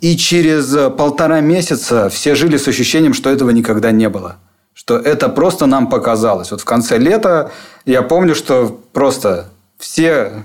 И 0.00 0.16
через 0.16 0.92
полтора 0.96 1.40
месяца 1.40 2.08
все 2.08 2.34
жили 2.34 2.56
с 2.56 2.68
ощущением, 2.68 3.14
что 3.14 3.30
этого 3.30 3.50
никогда 3.50 3.90
не 3.90 4.08
было. 4.08 4.36
Что 4.72 4.96
это 4.96 5.28
просто 5.28 5.66
нам 5.66 5.88
показалось. 5.88 6.52
Вот 6.52 6.60
в 6.60 6.64
конце 6.64 6.98
лета 6.98 7.50
я 7.84 8.02
помню, 8.02 8.36
что 8.36 8.80
просто 8.92 9.48
все 9.76 10.44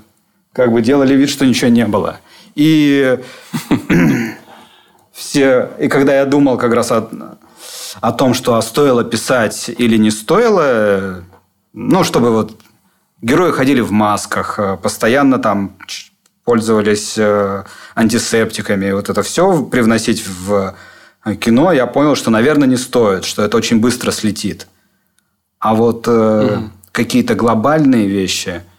как 0.54 0.72
бы 0.72 0.82
делали 0.82 1.16
вид, 1.16 1.30
что 1.30 1.46
ничего 1.46 1.70
не 1.70 1.86
было. 1.86 2.20
И 2.56 3.20
все, 5.12 5.72
и 5.80 5.88
когда 5.88 6.16
я 6.16 6.26
думал 6.26 6.58
как 6.58 6.74
раз 6.74 6.92
о, 6.92 7.10
о 8.00 8.12
том, 8.12 8.36
что 8.36 8.62
стоило 8.62 9.04
писать 9.04 9.70
или 9.70 9.98
не 9.98 10.12
стоило, 10.12 11.24
ну, 11.74 12.04
чтобы 12.04 12.32
вот 12.32 12.56
герои 13.22 13.52
ходили 13.52 13.82
в 13.82 13.92
масках, 13.92 14.60
э, 14.60 14.78
постоянно 14.78 15.40
там 15.40 15.76
пользовались 16.46 17.16
э, 17.18 17.64
антисептиками, 17.96 18.92
вот 18.92 19.10
это 19.10 19.24
все 19.24 19.64
привносить 19.64 20.24
в 20.28 20.76
кино, 21.40 21.72
я 21.72 21.88
понял, 21.88 22.16
что, 22.16 22.30
наверное, 22.30 22.68
не 22.68 22.76
стоит, 22.76 23.24
что 23.24 23.44
это 23.44 23.58
очень 23.58 23.80
быстро 23.80 24.12
слетит. 24.12 24.68
А 25.58 25.74
вот 25.74 26.08
э, 26.08 26.58
угу. 26.58 26.70
какие-то 26.92 27.34
глобальные 27.34 28.08
вещи– 28.08 28.62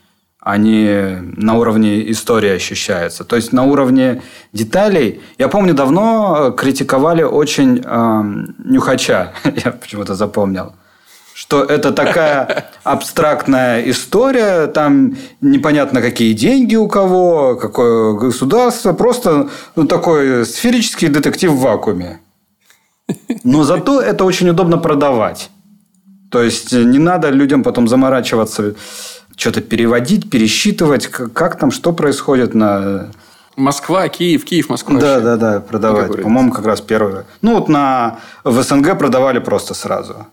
они 0.45 1.17
на 1.37 1.55
уровне 1.55 2.11
истории 2.11 2.51
ощущаются. 2.51 3.25
То 3.25 3.37
есть 3.37 3.53
на 3.53 3.65
уровне 3.65 4.23
деталей. 4.53 5.23
Я 5.39 5.49
помню, 5.49 5.73
давно 5.73 6.53
критиковали 6.53 7.23
очень 7.23 7.83
э, 7.83 8.23
Нюхача. 8.59 9.33
Я 9.65 9.73
почему-то 9.73 10.15
запомнил. 10.15 10.75
Что 11.33 11.65
это 11.65 11.93
такая 11.93 12.71
абстрактная 12.85 13.91
история, 13.91 14.67
там 14.67 15.17
непонятно 15.41 16.03
какие 16.03 16.35
деньги 16.35 16.77
у 16.77 16.89
кого, 16.89 17.57
какое 17.57 18.13
государство, 18.13 18.93
просто 18.93 19.49
ну, 19.77 19.87
такой 19.87 20.45
сферический 20.45 21.09
детектив 21.09 21.53
в 21.53 21.61
вакууме. 21.61 22.21
Но 23.45 23.65
зато 23.65 24.03
это 24.03 24.25
очень 24.25 24.51
удобно 24.51 24.77
продавать. 24.77 25.51
То 26.31 26.43
есть 26.43 26.73
не 26.73 26.99
надо 26.99 27.31
людям 27.31 27.63
потом 27.63 27.89
заморачиваться 27.89 28.75
что-то 29.37 29.61
переводить, 29.61 30.31
пересчитывать, 30.31 31.07
как, 31.07 31.33
как 31.33 31.59
там, 31.59 31.71
что 31.71 31.93
происходит 31.93 32.55
на... 32.55 33.11
Москва, 33.57 34.09
Киев, 34.09 34.45
Киев, 34.45 34.69
Москва. 34.69 34.99
Да, 34.99 35.21
да, 35.21 35.37
да, 35.37 35.61
продавать. 35.61 36.23
По-моему, 36.23 36.53
как 36.53 36.67
раз 36.67 36.81
первое. 36.81 37.25
Ну, 37.41 37.55
вот 37.55 37.69
на 37.69 38.19
в 38.43 38.61
СНГ 38.61 38.99
продавали 38.99 39.39
просто 39.39 39.75
сразу. 39.75 40.27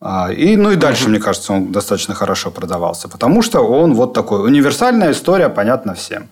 А, 0.00 0.32
и, 0.32 0.56
ну 0.56 0.70
и 0.70 0.76
дальше, 0.76 1.08
мне 1.08 1.20
кажется, 1.20 1.52
он 1.52 1.70
достаточно 1.70 2.14
хорошо 2.14 2.50
продавался, 2.50 3.08
потому 3.08 3.42
что 3.42 3.60
он 3.60 3.94
вот 3.94 4.14
такой. 4.14 4.42
Универсальная 4.42 5.12
история, 5.12 5.48
понятна 5.48 5.94
всем. 5.94 6.28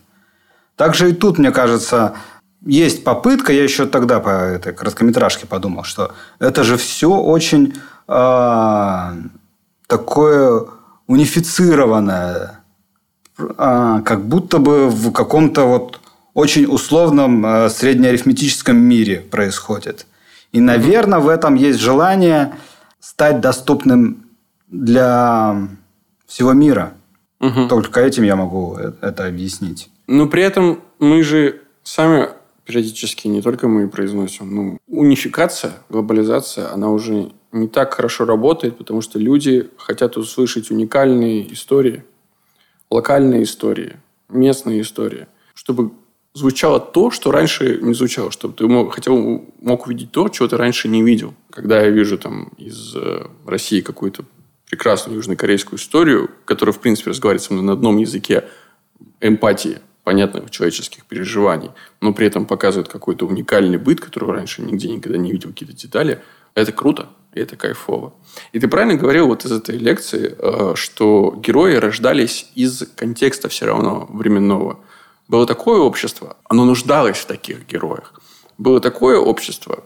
Также 0.77 1.11
и 1.11 1.13
тут, 1.13 1.39
мне 1.39 1.53
кажется, 1.53 2.15
есть 2.65 3.05
попытка, 3.05 3.53
я 3.53 3.63
еще 3.63 3.87
тогда 3.87 4.19
по 4.21 4.31
этой 4.31 4.73
короткометражке 4.73 5.47
подумал, 5.47 5.85
что 5.85 6.13
это 6.39 6.65
же 6.65 6.77
все 6.77 7.11
очень 7.11 7.75
э, 8.09 9.13
такое 9.87 10.67
унифицированное, 11.11 12.61
а, 13.59 14.01
как 14.03 14.25
будто 14.27 14.59
бы 14.59 14.89
в 14.89 15.11
каком-то 15.11 15.65
вот 15.65 16.01
очень 16.35 16.67
условном 16.67 17.45
а, 17.45 17.69
среднеарифметическом 17.69 18.77
мире 18.77 19.17
происходит. 19.19 20.07
И, 20.53 20.61
наверное, 20.61 21.19
в 21.19 21.29
этом 21.29 21.57
есть 21.57 21.81
желание 21.81 22.53
стать 23.01 23.41
доступным 23.41 24.31
для 24.69 25.69
всего 26.27 26.53
мира. 26.53 26.93
Угу. 27.41 27.67
Только 27.69 28.03
этим 28.03 28.23
я 28.23 28.37
могу 28.37 28.77
э, 28.79 28.93
это 29.01 29.27
объяснить. 29.27 29.91
Но 30.07 30.29
при 30.29 30.45
этом 30.45 30.81
мы 31.01 31.25
же 31.25 31.61
сами 31.83 32.29
периодически, 32.65 33.27
не 33.27 33.43
только 33.43 33.67
мы 33.67 33.89
произносим, 33.89 34.55
ну, 34.55 34.79
унификация, 34.87 35.73
глобализация, 35.89 36.73
она 36.73 36.91
уже 36.91 37.33
не 37.53 37.69
так 37.69 37.95
хорошо 37.95 38.25
работает, 38.25 38.79
потому 38.79 39.01
что 39.01 39.19
люди 39.19 39.69
хотят 39.77 40.17
услышать 40.17 40.71
уникальные 40.71 41.53
истории, 41.53 42.05
локальные 42.91 43.43
истории, 43.43 43.97
местные 44.29 44.83
истории, 44.83 45.27
чтобы 45.55 45.91
звучало 46.35 46.81
то, 46.81 47.11
что 47.11 47.31
раньше 47.33 47.79
не 47.83 47.95
звучало, 47.95 48.31
чтобы 48.31 48.55
ты 48.55 48.67
мог, 48.67 48.95
хотел, 48.95 49.45
мог 49.61 49.87
увидеть 49.87 50.13
то, 50.13 50.29
чего 50.29 50.49
ты 50.49 50.57
раньше 50.57 50.89
не 50.89 51.03
видел. 51.03 51.35
Когда 51.51 51.81
я 51.83 51.91
вижу 51.91 52.19
там 52.19 52.53
из 52.57 52.95
э, 52.95 53.27
России 53.47 53.81
какую-то 53.81 54.25
прекрасную 54.69 55.17
южнокорейскую 55.17 55.79
историю, 55.79 56.31
которая, 56.45 56.73
в 56.73 56.79
принципе, 56.79 57.11
разговаривает 57.11 57.43
со 57.43 57.53
мной 57.53 57.65
на 57.65 57.73
одном 57.73 57.97
языке 57.99 58.45
эмпатии, 59.21 59.79
понятных 60.05 60.51
человеческих 60.51 61.05
переживаний, 61.05 61.71
но 62.01 62.15
при 62.15 62.27
этом 62.27 62.47
показывает 62.47 62.89
какой-то 62.89 63.27
уникальный 63.27 63.79
быт, 63.79 64.01
которого 64.01 64.35
раньше 64.35 64.63
нигде 64.63 64.89
никогда 64.89 65.19
не 65.19 65.33
видел, 65.33 65.51
какие-то 65.51 65.77
детали, 65.77 66.23
это 66.55 66.73
круто, 66.73 67.11
и 67.33 67.41
это 67.41 67.57
кайфово. 67.57 68.13
И 68.53 68.61
ты 68.61 68.69
правильно 68.69 68.95
говорил 68.95 69.29
вот 69.29 69.45
из 69.45 69.53
этой 69.53 69.77
лекции, 69.77 70.35
э, 70.37 70.75
что 70.75 71.35
герои 71.37 71.75
рождались 71.75 72.51
из 72.55 72.85
контекста 72.97 73.49
все 73.49 73.67
равно 73.67 74.07
временного. 74.11 74.81
Было 75.29 75.47
такое 75.47 75.81
общество, 75.81 76.37
оно 76.49 76.65
нуждалось 76.65 77.19
в 77.19 77.27
таких 77.27 77.67
героях. 77.67 78.21
Было 78.59 78.81
такое 78.81 79.19
общество, 79.19 79.85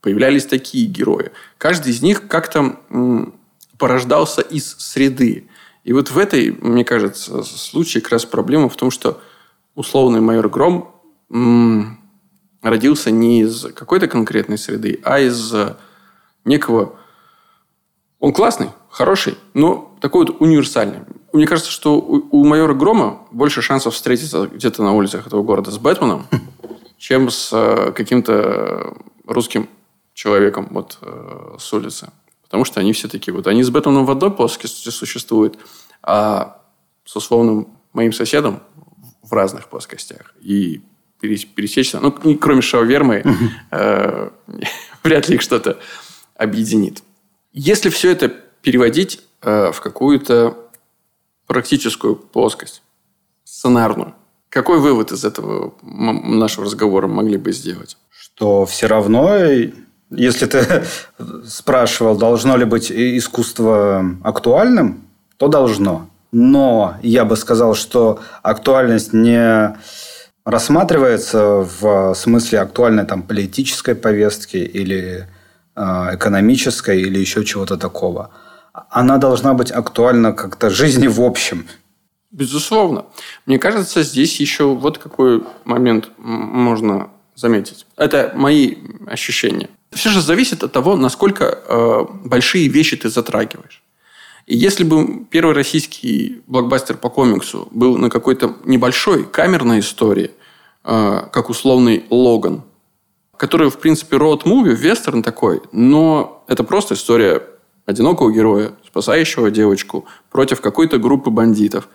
появлялись 0.00 0.46
такие 0.46 0.86
герои. 0.86 1.32
Каждый 1.58 1.92
из 1.92 2.02
них 2.02 2.28
как-то 2.28 2.78
порождался 3.78 4.42
из 4.42 4.76
среды. 4.78 5.48
И 5.82 5.92
вот 5.92 6.10
в 6.10 6.18
этой, 6.18 6.52
мне 6.52 6.84
кажется, 6.84 7.42
случае 7.42 8.00
как 8.00 8.12
раз 8.12 8.24
проблема 8.24 8.68
в 8.68 8.76
том, 8.76 8.90
что 8.90 9.20
условный 9.74 10.20
майор 10.20 10.48
Гром 10.48 10.94
родился 12.62 13.10
не 13.10 13.42
из 13.42 13.66
какой-то 13.74 14.08
конкретной 14.08 14.58
среды, 14.58 15.00
а 15.02 15.20
из 15.20 15.52
некого... 16.46 16.96
Он 18.18 18.32
классный, 18.32 18.70
хороший, 18.88 19.36
но 19.52 19.94
такой 20.00 20.24
вот 20.24 20.40
универсальный. 20.40 21.00
Мне 21.32 21.46
кажется, 21.46 21.70
что 21.70 21.98
у, 21.98 22.26
у 22.30 22.44
майора 22.46 22.72
Грома 22.72 23.26
больше 23.30 23.60
шансов 23.60 23.94
встретиться 23.94 24.46
где-то 24.46 24.82
на 24.82 24.92
улицах 24.92 25.26
этого 25.26 25.42
города 25.42 25.70
с 25.70 25.78
Бэтменом, 25.78 26.26
чем 26.98 27.28
с 27.28 27.50
э, 27.52 27.92
каким-то 27.92 28.96
русским 29.26 29.68
человеком 30.14 30.68
вот 30.70 30.98
э, 31.02 31.56
с 31.58 31.72
улицы. 31.74 32.08
Потому 32.42 32.64
что 32.64 32.80
они 32.80 32.94
все 32.94 33.08
такие 33.08 33.34
вот. 33.34 33.46
Они 33.48 33.62
с 33.62 33.68
Бэтменом 33.68 34.06
в 34.06 34.10
одной 34.10 34.30
плоскости 34.30 34.88
существуют, 34.88 35.58
а 36.02 36.62
с 37.04 37.14
условным 37.16 37.68
моим 37.92 38.12
соседом 38.12 38.62
в 39.22 39.32
разных 39.32 39.68
плоскостях. 39.68 40.34
И 40.40 40.80
пересечься, 41.20 42.00
ну, 42.00 42.12
кроме 42.12 42.62
шаувермы, 42.62 43.24
э, 43.70 44.30
вряд 45.02 45.28
ли 45.28 45.34
их 45.34 45.42
что-то 45.42 45.78
объединит. 46.38 47.02
Если 47.52 47.88
все 47.88 48.10
это 48.10 48.28
переводить 48.62 49.20
э, 49.42 49.72
в 49.72 49.80
какую-то 49.80 50.56
практическую 51.46 52.16
плоскость, 52.16 52.82
сценарную, 53.44 54.14
какой 54.48 54.78
вывод 54.78 55.12
из 55.12 55.24
этого 55.24 55.74
нашего 55.82 56.66
разговора 56.66 57.06
могли 57.06 57.36
бы 57.36 57.52
сделать? 57.52 57.96
Что 58.10 58.64
все 58.66 58.86
равно, 58.86 59.36
если 60.10 60.46
ты 60.46 60.84
спрашивал, 61.46 62.16
должно 62.16 62.56
ли 62.56 62.64
быть 62.64 62.90
искусство 62.90 64.04
актуальным, 64.22 65.04
то 65.36 65.48
должно. 65.48 66.08
Но 66.32 66.96
я 67.02 67.24
бы 67.24 67.36
сказал, 67.36 67.74
что 67.74 68.20
актуальность 68.42 69.12
не 69.12 69.76
рассматривается 70.44 71.66
в 71.80 72.14
смысле 72.14 72.60
актуальной 72.60 73.04
там, 73.04 73.22
политической 73.22 73.94
повестки 73.94 74.56
или 74.56 75.26
экономической 75.76 77.00
или 77.00 77.18
еще 77.18 77.44
чего-то 77.44 77.76
такого. 77.76 78.30
Она 78.90 79.18
должна 79.18 79.54
быть 79.54 79.70
актуальна 79.70 80.32
как-то 80.32 80.70
жизни 80.70 81.06
в 81.06 81.20
общем. 81.20 81.66
Безусловно. 82.30 83.06
Мне 83.46 83.58
кажется, 83.58 84.02
здесь 84.02 84.40
еще 84.40 84.64
вот 84.74 84.98
какой 84.98 85.42
момент 85.64 86.10
можно 86.18 87.08
заметить. 87.34 87.86
Это 87.96 88.32
мои 88.34 88.76
ощущения. 89.06 89.68
Все 89.92 90.10
же 90.10 90.20
зависит 90.20 90.62
от 90.62 90.72
того, 90.72 90.96
насколько 90.96 91.44
э, 91.44 92.04
большие 92.24 92.68
вещи 92.68 92.96
ты 92.96 93.08
затрагиваешь. 93.08 93.82
И 94.46 94.56
если 94.56 94.84
бы 94.84 95.24
первый 95.30 95.54
российский 95.54 96.42
блокбастер 96.46 96.96
по 96.96 97.08
комиксу 97.10 97.68
был 97.70 97.96
на 97.96 98.10
какой-то 98.10 98.56
небольшой 98.64 99.24
камерной 99.24 99.80
истории, 99.80 100.30
э, 100.84 101.22
как 101.32 101.48
условный 101.48 102.04
Логан, 102.10 102.62
который, 103.36 103.70
в 103.70 103.78
принципе, 103.78 104.16
роуд-муви, 104.16 104.74
вестерн 104.74 105.22
такой, 105.22 105.62
но 105.72 106.44
это 106.48 106.64
просто 106.64 106.94
история 106.94 107.42
одинокого 107.84 108.32
героя, 108.32 108.72
спасающего 108.86 109.50
девочку 109.50 110.06
против 110.30 110.60
какой-то 110.60 110.98
группы 110.98 111.30
бандитов. 111.30 111.88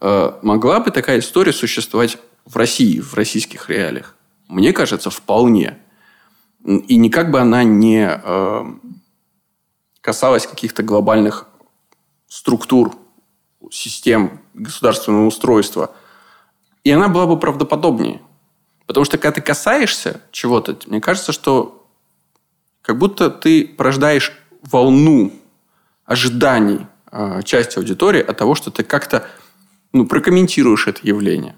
Э, 0.00 0.32
могла 0.42 0.80
бы 0.80 0.90
такая 0.90 1.18
история 1.18 1.52
существовать 1.52 2.18
в 2.46 2.56
России, 2.56 3.00
в 3.00 3.14
российских 3.14 3.68
реалиях? 3.68 4.16
Мне 4.48 4.72
кажется, 4.72 5.10
вполне. 5.10 5.78
И 6.64 6.96
никак 6.96 7.30
бы 7.30 7.40
она 7.40 7.62
не 7.62 8.08
э, 8.08 8.64
касалась 10.00 10.46
каких-то 10.46 10.82
глобальных 10.82 11.46
структур, 12.26 12.94
систем 13.70 14.40
государственного 14.54 15.26
устройства. 15.26 15.94
И 16.84 16.90
она 16.90 17.08
была 17.08 17.26
бы 17.26 17.38
правдоподобнее. 17.38 18.20
Потому 18.86 19.04
что, 19.04 19.18
когда 19.18 19.32
ты 19.32 19.40
касаешься 19.40 20.20
чего-то, 20.30 20.76
мне 20.86 21.00
кажется, 21.00 21.32
что 21.32 21.86
как 22.82 22.98
будто 22.98 23.30
ты 23.30 23.66
порождаешь 23.66 24.32
волну 24.62 25.32
ожиданий 26.04 26.86
э, 27.10 27.40
части 27.44 27.78
аудитории 27.78 28.20
от 28.20 28.36
того, 28.36 28.54
что 28.54 28.70
ты 28.70 28.82
как-то 28.82 29.26
ну, 29.92 30.06
прокомментируешь 30.06 30.86
это 30.86 31.00
явление. 31.02 31.54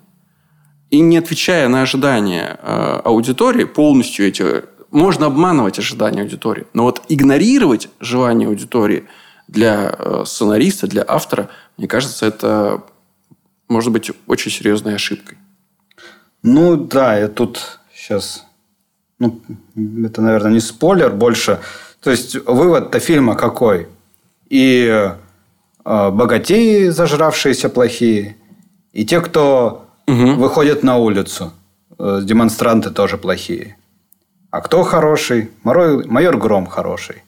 И 0.90 1.00
не 1.00 1.18
отвечая 1.18 1.68
на 1.68 1.82
ожидания 1.82 2.58
э, 2.62 3.00
аудитории, 3.04 3.64
полностью 3.64 4.26
эти... 4.26 4.64
Можно 4.92 5.26
обманывать 5.26 5.80
ожидания 5.80 6.22
аудитории. 6.22 6.66
Но 6.72 6.84
вот 6.84 7.02
игнорировать 7.08 7.88
желания 7.98 8.46
аудитории 8.46 9.08
для 9.48 9.96
э, 9.98 10.22
сценариста, 10.26 10.86
для 10.86 11.04
автора, 11.06 11.48
мне 11.76 11.88
кажется, 11.88 12.24
это 12.24 12.84
может 13.68 13.92
быть 13.92 14.12
очень 14.28 14.52
серьезной 14.52 14.94
ошибкой. 14.94 15.38
Ну 16.46 16.76
да, 16.76 17.18
я 17.18 17.28
тут 17.28 17.80
сейчас... 17.92 18.44
Ну, 19.18 19.40
это, 20.04 20.22
наверное, 20.22 20.52
не 20.52 20.60
спойлер 20.60 21.10
больше. 21.10 21.58
То 22.00 22.10
есть, 22.10 22.36
вывод-то 22.46 23.00
фильма 23.00 23.34
какой? 23.34 23.88
И 24.48 24.86
э, 24.86 26.10
богатеи, 26.10 26.90
зажравшиеся 26.90 27.68
плохие, 27.68 28.36
и 28.92 29.04
те, 29.04 29.20
кто 29.20 29.86
угу. 30.06 30.34
выходит 30.34 30.84
на 30.84 30.98
улицу. 30.98 31.52
Э, 31.98 32.20
демонстранты 32.22 32.90
тоже 32.90 33.18
плохие. 33.18 33.76
А 34.52 34.60
кто 34.60 34.84
хороший? 34.84 35.50
Майор, 35.64 36.06
майор 36.06 36.36
Гром 36.36 36.66
хороший. 36.66 37.24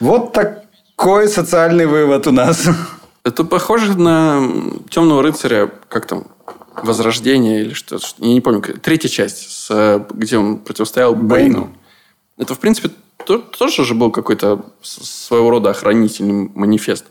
Вот 0.00 0.32
такой 0.32 1.28
социальный 1.28 1.86
вывод 1.86 2.26
у 2.26 2.32
нас. 2.32 2.68
Это 3.22 3.44
похоже 3.44 3.98
на 3.98 4.40
темного 4.88 5.22
рыцаря, 5.22 5.70
как 5.88 6.06
там, 6.06 6.24
Возрождение 6.84 7.62
или 7.62 7.72
что-то. 7.72 8.06
Я 8.18 8.32
не 8.32 8.40
помню. 8.40 8.62
Третья 8.62 9.08
часть, 9.08 9.50
с, 9.50 10.06
где 10.10 10.38
он 10.38 10.58
противостоял 10.58 11.14
Бэйну. 11.14 11.72
Это, 12.36 12.54
в 12.54 12.58
принципе, 12.58 12.90
то, 13.26 13.38
тоже 13.38 13.84
же 13.84 13.94
был 13.94 14.10
какой-то 14.10 14.64
своего 14.82 15.50
рода 15.50 15.70
охранительный 15.70 16.50
манифест. 16.54 17.06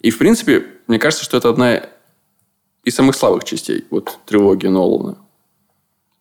И, 0.00 0.10
в 0.10 0.18
принципе, 0.18 0.66
мне 0.86 0.98
кажется, 0.98 1.24
что 1.24 1.36
это 1.36 1.48
одна 1.48 1.82
из 2.84 2.94
самых 2.94 3.16
слабых 3.16 3.44
частей 3.44 3.84
вот 3.90 4.18
трилогии 4.26 4.68
Нолана. 4.68 5.16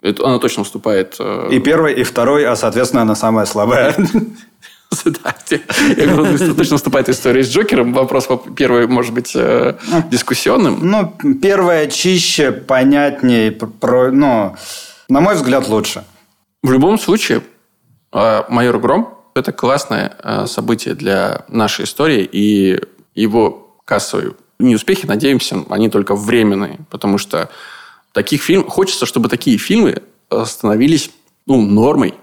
Это, 0.02 0.26
она 0.26 0.40
точно 0.40 0.64
уступает... 0.64 1.16
Э... 1.20 1.50
И 1.52 1.60
первой, 1.60 1.94
и 1.94 2.04
второй, 2.04 2.46
а, 2.46 2.56
соответственно, 2.56 3.02
она 3.02 3.16
самая 3.16 3.46
слабая. 3.46 3.96
Да, 5.06 5.36
я 5.98 6.08
говорю, 6.08 6.56
точно 6.56 6.78
вступает 6.78 7.10
история 7.10 7.44
с 7.44 7.50
Джокером. 7.50 7.94
Вопрос 7.94 8.28
первый, 8.56 8.88
может 8.88 9.14
быть, 9.14 9.34
э, 9.36 9.76
дискуссионным. 10.10 10.80
Ну, 10.82 11.14
первое 11.42 11.88
чище, 11.88 12.52
понятнее, 12.52 13.52
про, 13.52 14.12
ну, 14.12 14.56
на 15.10 15.22
мой 15.22 15.36
взгляд, 15.36 15.68
лучше. 15.68 16.04
В 16.64 16.72
любом 16.72 16.98
случае, 16.98 17.44
э, 18.14 18.44
«Майор 18.50 18.80
Гром»– 18.80 19.18
это 19.36 19.52
классное 19.52 20.16
э, 20.24 20.46
событие 20.48 20.96
для 20.96 21.46
нашей 21.50 21.86
истории, 21.86 22.28
и 22.32 22.80
его 23.14 23.76
кассовые 23.86 24.34
неуспехи, 24.60 25.06
надеемся, 25.06 25.64
они 25.70 25.90
только 25.90 26.16
временные, 26.16 26.80
потому 26.90 27.18
что 27.18 27.50
таких 28.14 28.42
фильмов... 28.42 28.70
Хочется, 28.70 29.06
чтобы 29.06 29.30
такие 29.30 29.58
фильмы 29.58 30.02
становились 30.46 31.12
ну, 31.46 31.62
нормой, 31.62 32.16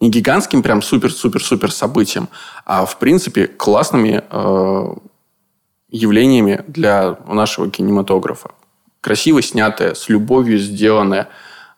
не 0.00 0.10
гигантским 0.10 0.62
прям 0.62 0.82
супер-супер-супер 0.82 1.72
событием, 1.72 2.28
а 2.64 2.84
в 2.84 2.98
принципе 2.98 3.46
классными 3.46 4.22
э, 4.30 4.94
явлениями 5.90 6.62
для 6.66 7.16
нашего 7.26 7.70
кинематографа. 7.70 8.50
Красиво 9.00 9.40
снятое, 9.42 9.94
с 9.94 10.08
любовью 10.08 10.58
сделанное, 10.58 11.28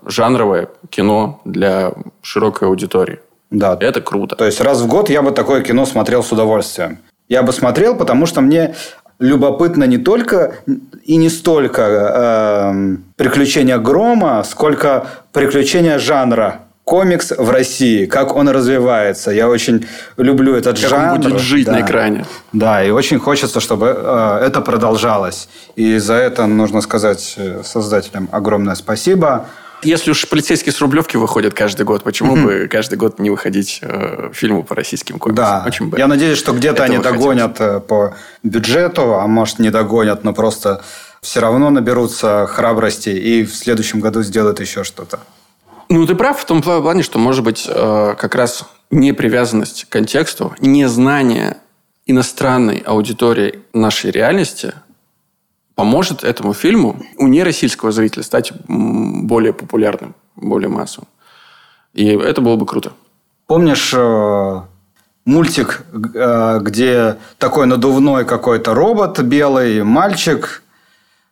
жанровое 0.04 0.68
кино 0.90 1.40
для 1.44 1.92
широкой 2.22 2.68
аудитории. 2.68 3.20
Да. 3.50 3.76
Это 3.80 4.00
круто. 4.00 4.36
То 4.36 4.44
есть 4.44 4.60
раз 4.60 4.80
в 4.80 4.86
год 4.86 5.10
я 5.10 5.22
бы 5.22 5.30
такое 5.30 5.62
кино 5.62 5.86
смотрел 5.86 6.22
с 6.22 6.32
удовольствием. 6.32 6.98
Я 7.28 7.42
бы 7.42 7.52
смотрел, 7.52 7.96
потому 7.96 8.26
что 8.26 8.40
мне 8.40 8.74
любопытно 9.18 9.84
не 9.84 9.98
только 9.98 10.56
и 11.04 11.16
не 11.16 11.28
столько 11.28 11.82
э, 11.82 12.96
приключения 13.16 13.78
грома, 13.78 14.42
сколько 14.44 15.06
приключения 15.32 15.98
жанра 15.98 16.60
комикс 16.88 17.32
в 17.36 17.50
России, 17.50 18.06
как 18.06 18.34
он 18.34 18.48
развивается. 18.48 19.30
Я 19.30 19.48
очень 19.48 19.86
люблю 20.16 20.54
этот 20.54 20.80
как 20.80 20.90
жанр. 20.90 21.12
он 21.12 21.20
будет 21.20 21.40
жить 21.40 21.66
да. 21.66 21.72
на 21.72 21.80
экране. 21.82 22.24
Да, 22.52 22.82
и 22.82 22.90
очень 22.90 23.18
хочется, 23.18 23.60
чтобы 23.60 23.94
э, 23.94 24.40
это 24.46 24.62
продолжалось. 24.62 25.50
И 25.76 25.98
за 25.98 26.14
это 26.14 26.46
нужно 26.46 26.80
сказать 26.80 27.34
э, 27.36 27.60
создателям 27.62 28.30
огромное 28.32 28.74
спасибо. 28.74 29.44
Если 29.82 30.10
уж 30.10 30.26
полицейские 30.30 30.72
с 30.72 30.80
Рублевки 30.80 31.18
выходят 31.18 31.52
каждый 31.52 31.84
год, 31.84 32.02
почему 32.02 32.36
mm-hmm. 32.36 32.62
бы 32.62 32.68
каждый 32.68 32.96
год 32.96 33.18
не 33.18 33.28
выходить 33.28 33.80
э, 33.82 34.30
фильму 34.32 34.62
по 34.62 34.74
российским 34.74 35.18
комиксам? 35.18 35.44
Да, 35.44 35.64
Очень 35.66 35.90
бы 35.90 35.98
я 35.98 36.06
надеюсь, 36.06 36.38
что 36.38 36.52
где-то 36.52 36.84
они 36.84 36.96
догонят 36.98 37.58
хотелось. 37.58 37.82
Э, 37.82 37.86
по 37.86 38.14
бюджету, 38.42 39.14
а 39.16 39.26
может 39.26 39.58
не 39.58 39.70
догонят, 39.70 40.24
но 40.24 40.32
просто 40.32 40.80
все 41.20 41.40
равно 41.40 41.68
наберутся 41.68 42.46
храбрости 42.46 43.10
и 43.10 43.44
в 43.44 43.54
следующем 43.54 44.00
году 44.00 44.22
сделают 44.22 44.60
еще 44.60 44.84
что-то. 44.84 45.18
Ну, 45.90 46.06
ты 46.06 46.14
прав 46.14 46.38
в 46.38 46.44
том 46.44 46.60
плане, 46.60 47.02
что, 47.02 47.18
может 47.18 47.42
быть, 47.42 47.66
э, 47.66 48.14
как 48.18 48.34
раз 48.34 48.64
непривязанность 48.90 49.84
к 49.84 49.88
контексту, 49.88 50.54
незнание 50.60 51.56
иностранной 52.06 52.78
аудитории 52.78 53.60
нашей 53.72 54.10
реальности 54.10 54.74
поможет 55.74 56.24
этому 56.24 56.52
фильму 56.52 57.00
у 57.16 57.26
нероссийского 57.26 57.92
зрителя 57.92 58.22
стать 58.22 58.52
более 58.66 59.52
популярным, 59.52 60.14
более 60.36 60.68
массовым. 60.68 61.08
И 61.94 62.06
это 62.06 62.40
было 62.40 62.56
бы 62.56 62.66
круто. 62.66 62.92
Помнишь 63.46 63.92
э, 63.94 64.60
мультик, 65.24 65.84
э, 66.14 66.58
где 66.60 67.16
такой 67.38 67.66
надувной 67.66 68.26
какой-то 68.26 68.74
робот 68.74 69.20
белый, 69.20 69.84
мальчик, 69.84 70.62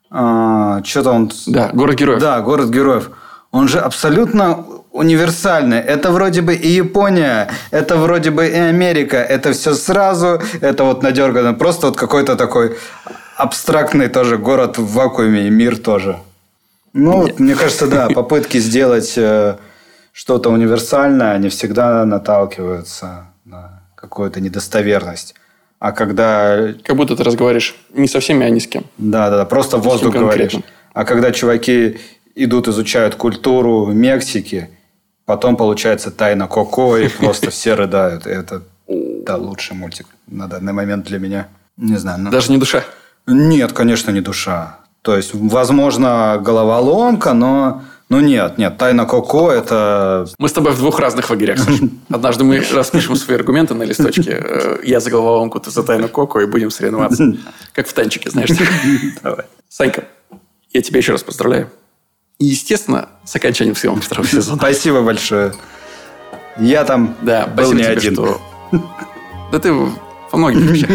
что-то 0.08 1.10
он... 1.10 1.32
Да, 1.46 1.70
город 1.72 1.96
героев. 1.96 2.20
Да, 2.20 2.40
город 2.40 2.70
героев 2.70 3.10
он 3.56 3.68
же 3.68 3.80
абсолютно 3.80 4.64
универсальный. 4.92 5.78
Это 5.78 6.10
вроде 6.10 6.42
бы 6.42 6.54
и 6.54 6.68
Япония, 6.68 7.48
это 7.70 7.96
вроде 7.96 8.30
бы 8.30 8.46
и 8.46 8.54
Америка, 8.54 9.16
это 9.16 9.52
все 9.52 9.74
сразу, 9.74 10.40
это 10.60 10.84
вот 10.84 11.02
надергано. 11.02 11.54
Просто 11.54 11.86
вот 11.86 11.96
какой-то 11.96 12.36
такой 12.36 12.76
абстрактный 13.36 14.08
тоже 14.08 14.36
город 14.36 14.78
в 14.78 14.92
вакууме 14.92 15.46
и 15.46 15.50
мир 15.50 15.78
тоже. 15.78 16.18
Ну, 16.92 17.22
вот, 17.22 17.40
мне 17.40 17.54
кажется, 17.54 17.86
да, 17.86 18.08
попытки 18.14 18.58
сделать 18.58 19.14
э, 19.16 19.56
что-то 20.12 20.50
универсальное, 20.50 21.32
они 21.32 21.48
всегда 21.48 22.04
наталкиваются 22.04 23.26
на 23.44 23.82
какую-то 23.94 24.40
недостоверность. 24.40 25.34
А 25.78 25.92
когда... 25.92 26.74
Как 26.84 26.96
будто 26.96 27.16
ты 27.16 27.24
разговариваешь 27.24 27.74
не 27.94 28.08
со 28.08 28.20
всеми, 28.20 28.44
а 28.44 28.50
ни 28.50 28.58
с 28.58 28.66
кем. 28.66 28.84
Да, 28.98 29.30
да, 29.30 29.36
да 29.38 29.44
просто 29.46 29.78
воздух 29.78 30.14
говоришь. 30.14 30.56
А 30.92 31.04
когда 31.04 31.30
чуваки 31.30 31.98
идут, 32.36 32.68
изучают 32.68 33.16
культуру 33.16 33.86
Мексики, 33.86 34.68
потом 35.24 35.56
получается 35.56 36.10
тайна 36.12 36.46
Коко, 36.46 36.96
и 36.96 37.08
просто 37.08 37.50
все 37.50 37.74
рыдают. 37.74 38.26
Это 38.26 38.62
да, 38.86 39.36
лучший 39.36 39.76
мультик 39.76 40.06
на 40.28 40.46
данный 40.46 40.72
момент 40.72 41.06
для 41.06 41.18
меня. 41.18 41.48
Не 41.76 41.96
знаю. 41.96 42.20
Ну... 42.20 42.30
Даже 42.30 42.52
не 42.52 42.58
душа? 42.58 42.84
Нет, 43.26 43.72
конечно, 43.72 44.12
не 44.12 44.20
душа. 44.20 44.78
То 45.02 45.16
есть, 45.16 45.30
возможно, 45.34 46.40
головоломка, 46.40 47.32
но... 47.32 47.82
Ну 48.08 48.20
нет, 48.20 48.56
нет, 48.56 48.78
тайна 48.78 49.04
Коко 49.04 49.50
это... 49.50 50.28
Мы 50.38 50.48
с 50.48 50.52
тобой 50.52 50.72
в 50.72 50.78
двух 50.78 51.00
разных 51.00 51.28
лагерях, 51.28 51.58
Саша. 51.58 51.88
Однажды 52.08 52.44
мы 52.44 52.62
распишем 52.72 53.16
свои 53.16 53.36
аргументы 53.36 53.74
на 53.74 53.82
листочке. 53.82 54.30
Э, 54.30 54.78
я 54.84 55.00
за 55.00 55.10
головоломку, 55.10 55.58
ты 55.58 55.72
за 55.72 55.82
тайну 55.82 56.08
Коко, 56.08 56.40
и 56.40 56.46
будем 56.46 56.70
соревноваться. 56.70 57.34
Как 57.72 57.88
в 57.88 57.92
танчике, 57.92 58.30
знаешь. 58.30 58.50
Давай. 59.22 59.46
Санька, 59.68 60.04
я 60.72 60.82
тебя 60.82 60.98
еще 60.98 61.12
раз 61.12 61.24
поздравляю. 61.24 61.68
И, 62.38 62.46
естественно, 62.46 63.08
с 63.24 63.34
окончанием 63.34 63.74
съемок 63.74 64.02
второго 64.02 64.28
сезона. 64.28 64.58
Спасибо 64.58 65.02
большое. 65.02 65.54
Я 66.58 66.84
там 66.84 67.16
да, 67.22 67.46
был 67.46 67.72
не 67.72 67.82
тебе, 67.82 67.92
один. 67.92 68.14
Что... 68.14 68.40
Да 69.52 69.58
ты 69.58 69.72
во 69.72 69.90
многих 70.38 70.60
вещах. 70.62 70.90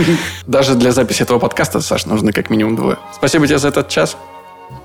Даже 0.45 0.75
для 0.75 0.91
записи 0.91 1.23
этого 1.23 1.39
подкаста, 1.39 1.81
Саш, 1.81 2.05
нужно 2.05 2.31
как 2.31 2.49
минимум 2.49 2.75
двое. 2.75 2.97
Спасибо 3.13 3.47
тебе 3.47 3.57
за 3.57 3.69
этот 3.69 3.89
час. 3.89 4.17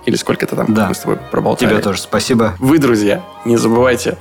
Или 0.04 0.16
сколько 0.16 0.46
то 0.46 0.56
там 0.56 0.72
да. 0.72 0.88
мы 0.88 0.94
с 0.94 1.00
тобой 1.00 1.16
проболтали. 1.16 1.68
Тебе 1.68 1.80
тоже 1.80 2.00
спасибо. 2.00 2.54
Вы, 2.58 2.78
друзья, 2.78 3.24
не 3.44 3.56
забывайте 3.56 4.16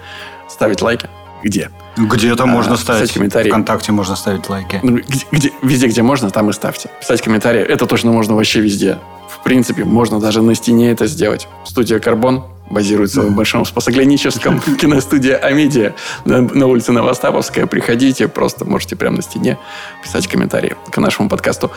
ставить 0.49 0.81
лайки. 0.81 1.09
Где? 1.43 1.69
Где-то 1.95 2.43
а, 2.43 2.47
можно 2.47 2.75
ставить. 2.75 3.13
комментарии. 3.13 3.49
Вконтакте 3.49 3.91
можно 3.91 4.15
ставить 4.15 4.49
лайки. 4.49 4.79
Ну, 4.83 4.97
где, 4.97 5.25
где, 5.31 5.51
везде, 5.61 5.87
где 5.87 6.01
можно, 6.01 6.31
там 6.31 6.49
и 6.49 6.53
ставьте. 6.53 6.89
Писать 6.99 7.21
комментарии. 7.21 7.61
Это 7.61 7.85
точно 7.85 8.11
можно 8.11 8.35
вообще 8.35 8.61
везде 8.61 8.97
принципе, 9.45 9.83
можно 9.85 10.19
даже 10.19 10.41
на 10.41 10.55
стене 10.55 10.91
это 10.91 11.05
сделать. 11.05 11.47
Студия 11.65 11.99
«Карбон» 11.99 12.43
базируется 12.67 13.21
в 13.21 13.35
Большом 13.35 13.63
Спасогляническом 13.63 14.59
киностудия 14.81 15.37
«Амедиа» 15.37 15.93
на, 16.25 16.41
на 16.41 16.65
улице 16.65 16.91
Новостаповская. 16.91 17.67
Приходите, 17.67 18.27
просто 18.27 18.65
можете 18.65 18.95
прямо 18.95 19.17
на 19.17 19.21
стене 19.21 19.59
писать 20.03 20.27
комментарии 20.27 20.75
к 20.91 20.97
нашему 20.97 21.29
подкасту. 21.29 21.71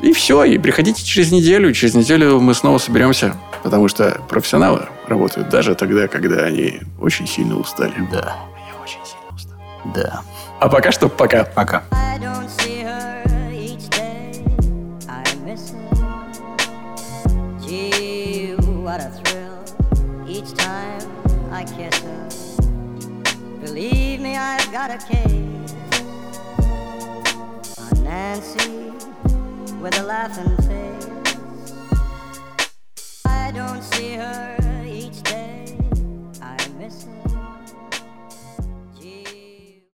И 0.00 0.12
все, 0.12 0.42
и 0.42 0.58
приходите 0.58 1.04
через 1.04 1.30
неделю. 1.30 1.72
Через 1.72 1.94
неделю 1.94 2.40
мы 2.40 2.52
снова 2.52 2.78
соберемся, 2.78 3.36
потому 3.62 3.86
что 3.86 4.20
профессионалы 4.28 4.88
работают 5.06 5.48
даже 5.50 5.76
тогда, 5.76 6.08
когда 6.08 6.42
они 6.42 6.80
очень 7.00 7.28
сильно 7.28 7.56
устали. 7.56 7.94
Да. 8.10 8.34
Я 8.68 8.82
очень 8.82 8.98
сильно 9.04 9.32
устал. 9.32 9.56
Да. 9.94 10.22
А 10.58 10.68
пока 10.68 10.90
что 10.90 11.08
пока. 11.08 11.44
Пока. 11.44 11.84
Got 24.74 24.90
a 24.90 24.98
case 25.06 25.72
on 27.78 28.02
Nancy 28.02 28.90
with 29.80 29.96
a 30.00 30.02
laughing 30.02 30.56
face. 30.66 31.72
I 33.24 33.52
don't 33.52 33.84
see 33.84 34.14
her. 34.14 34.63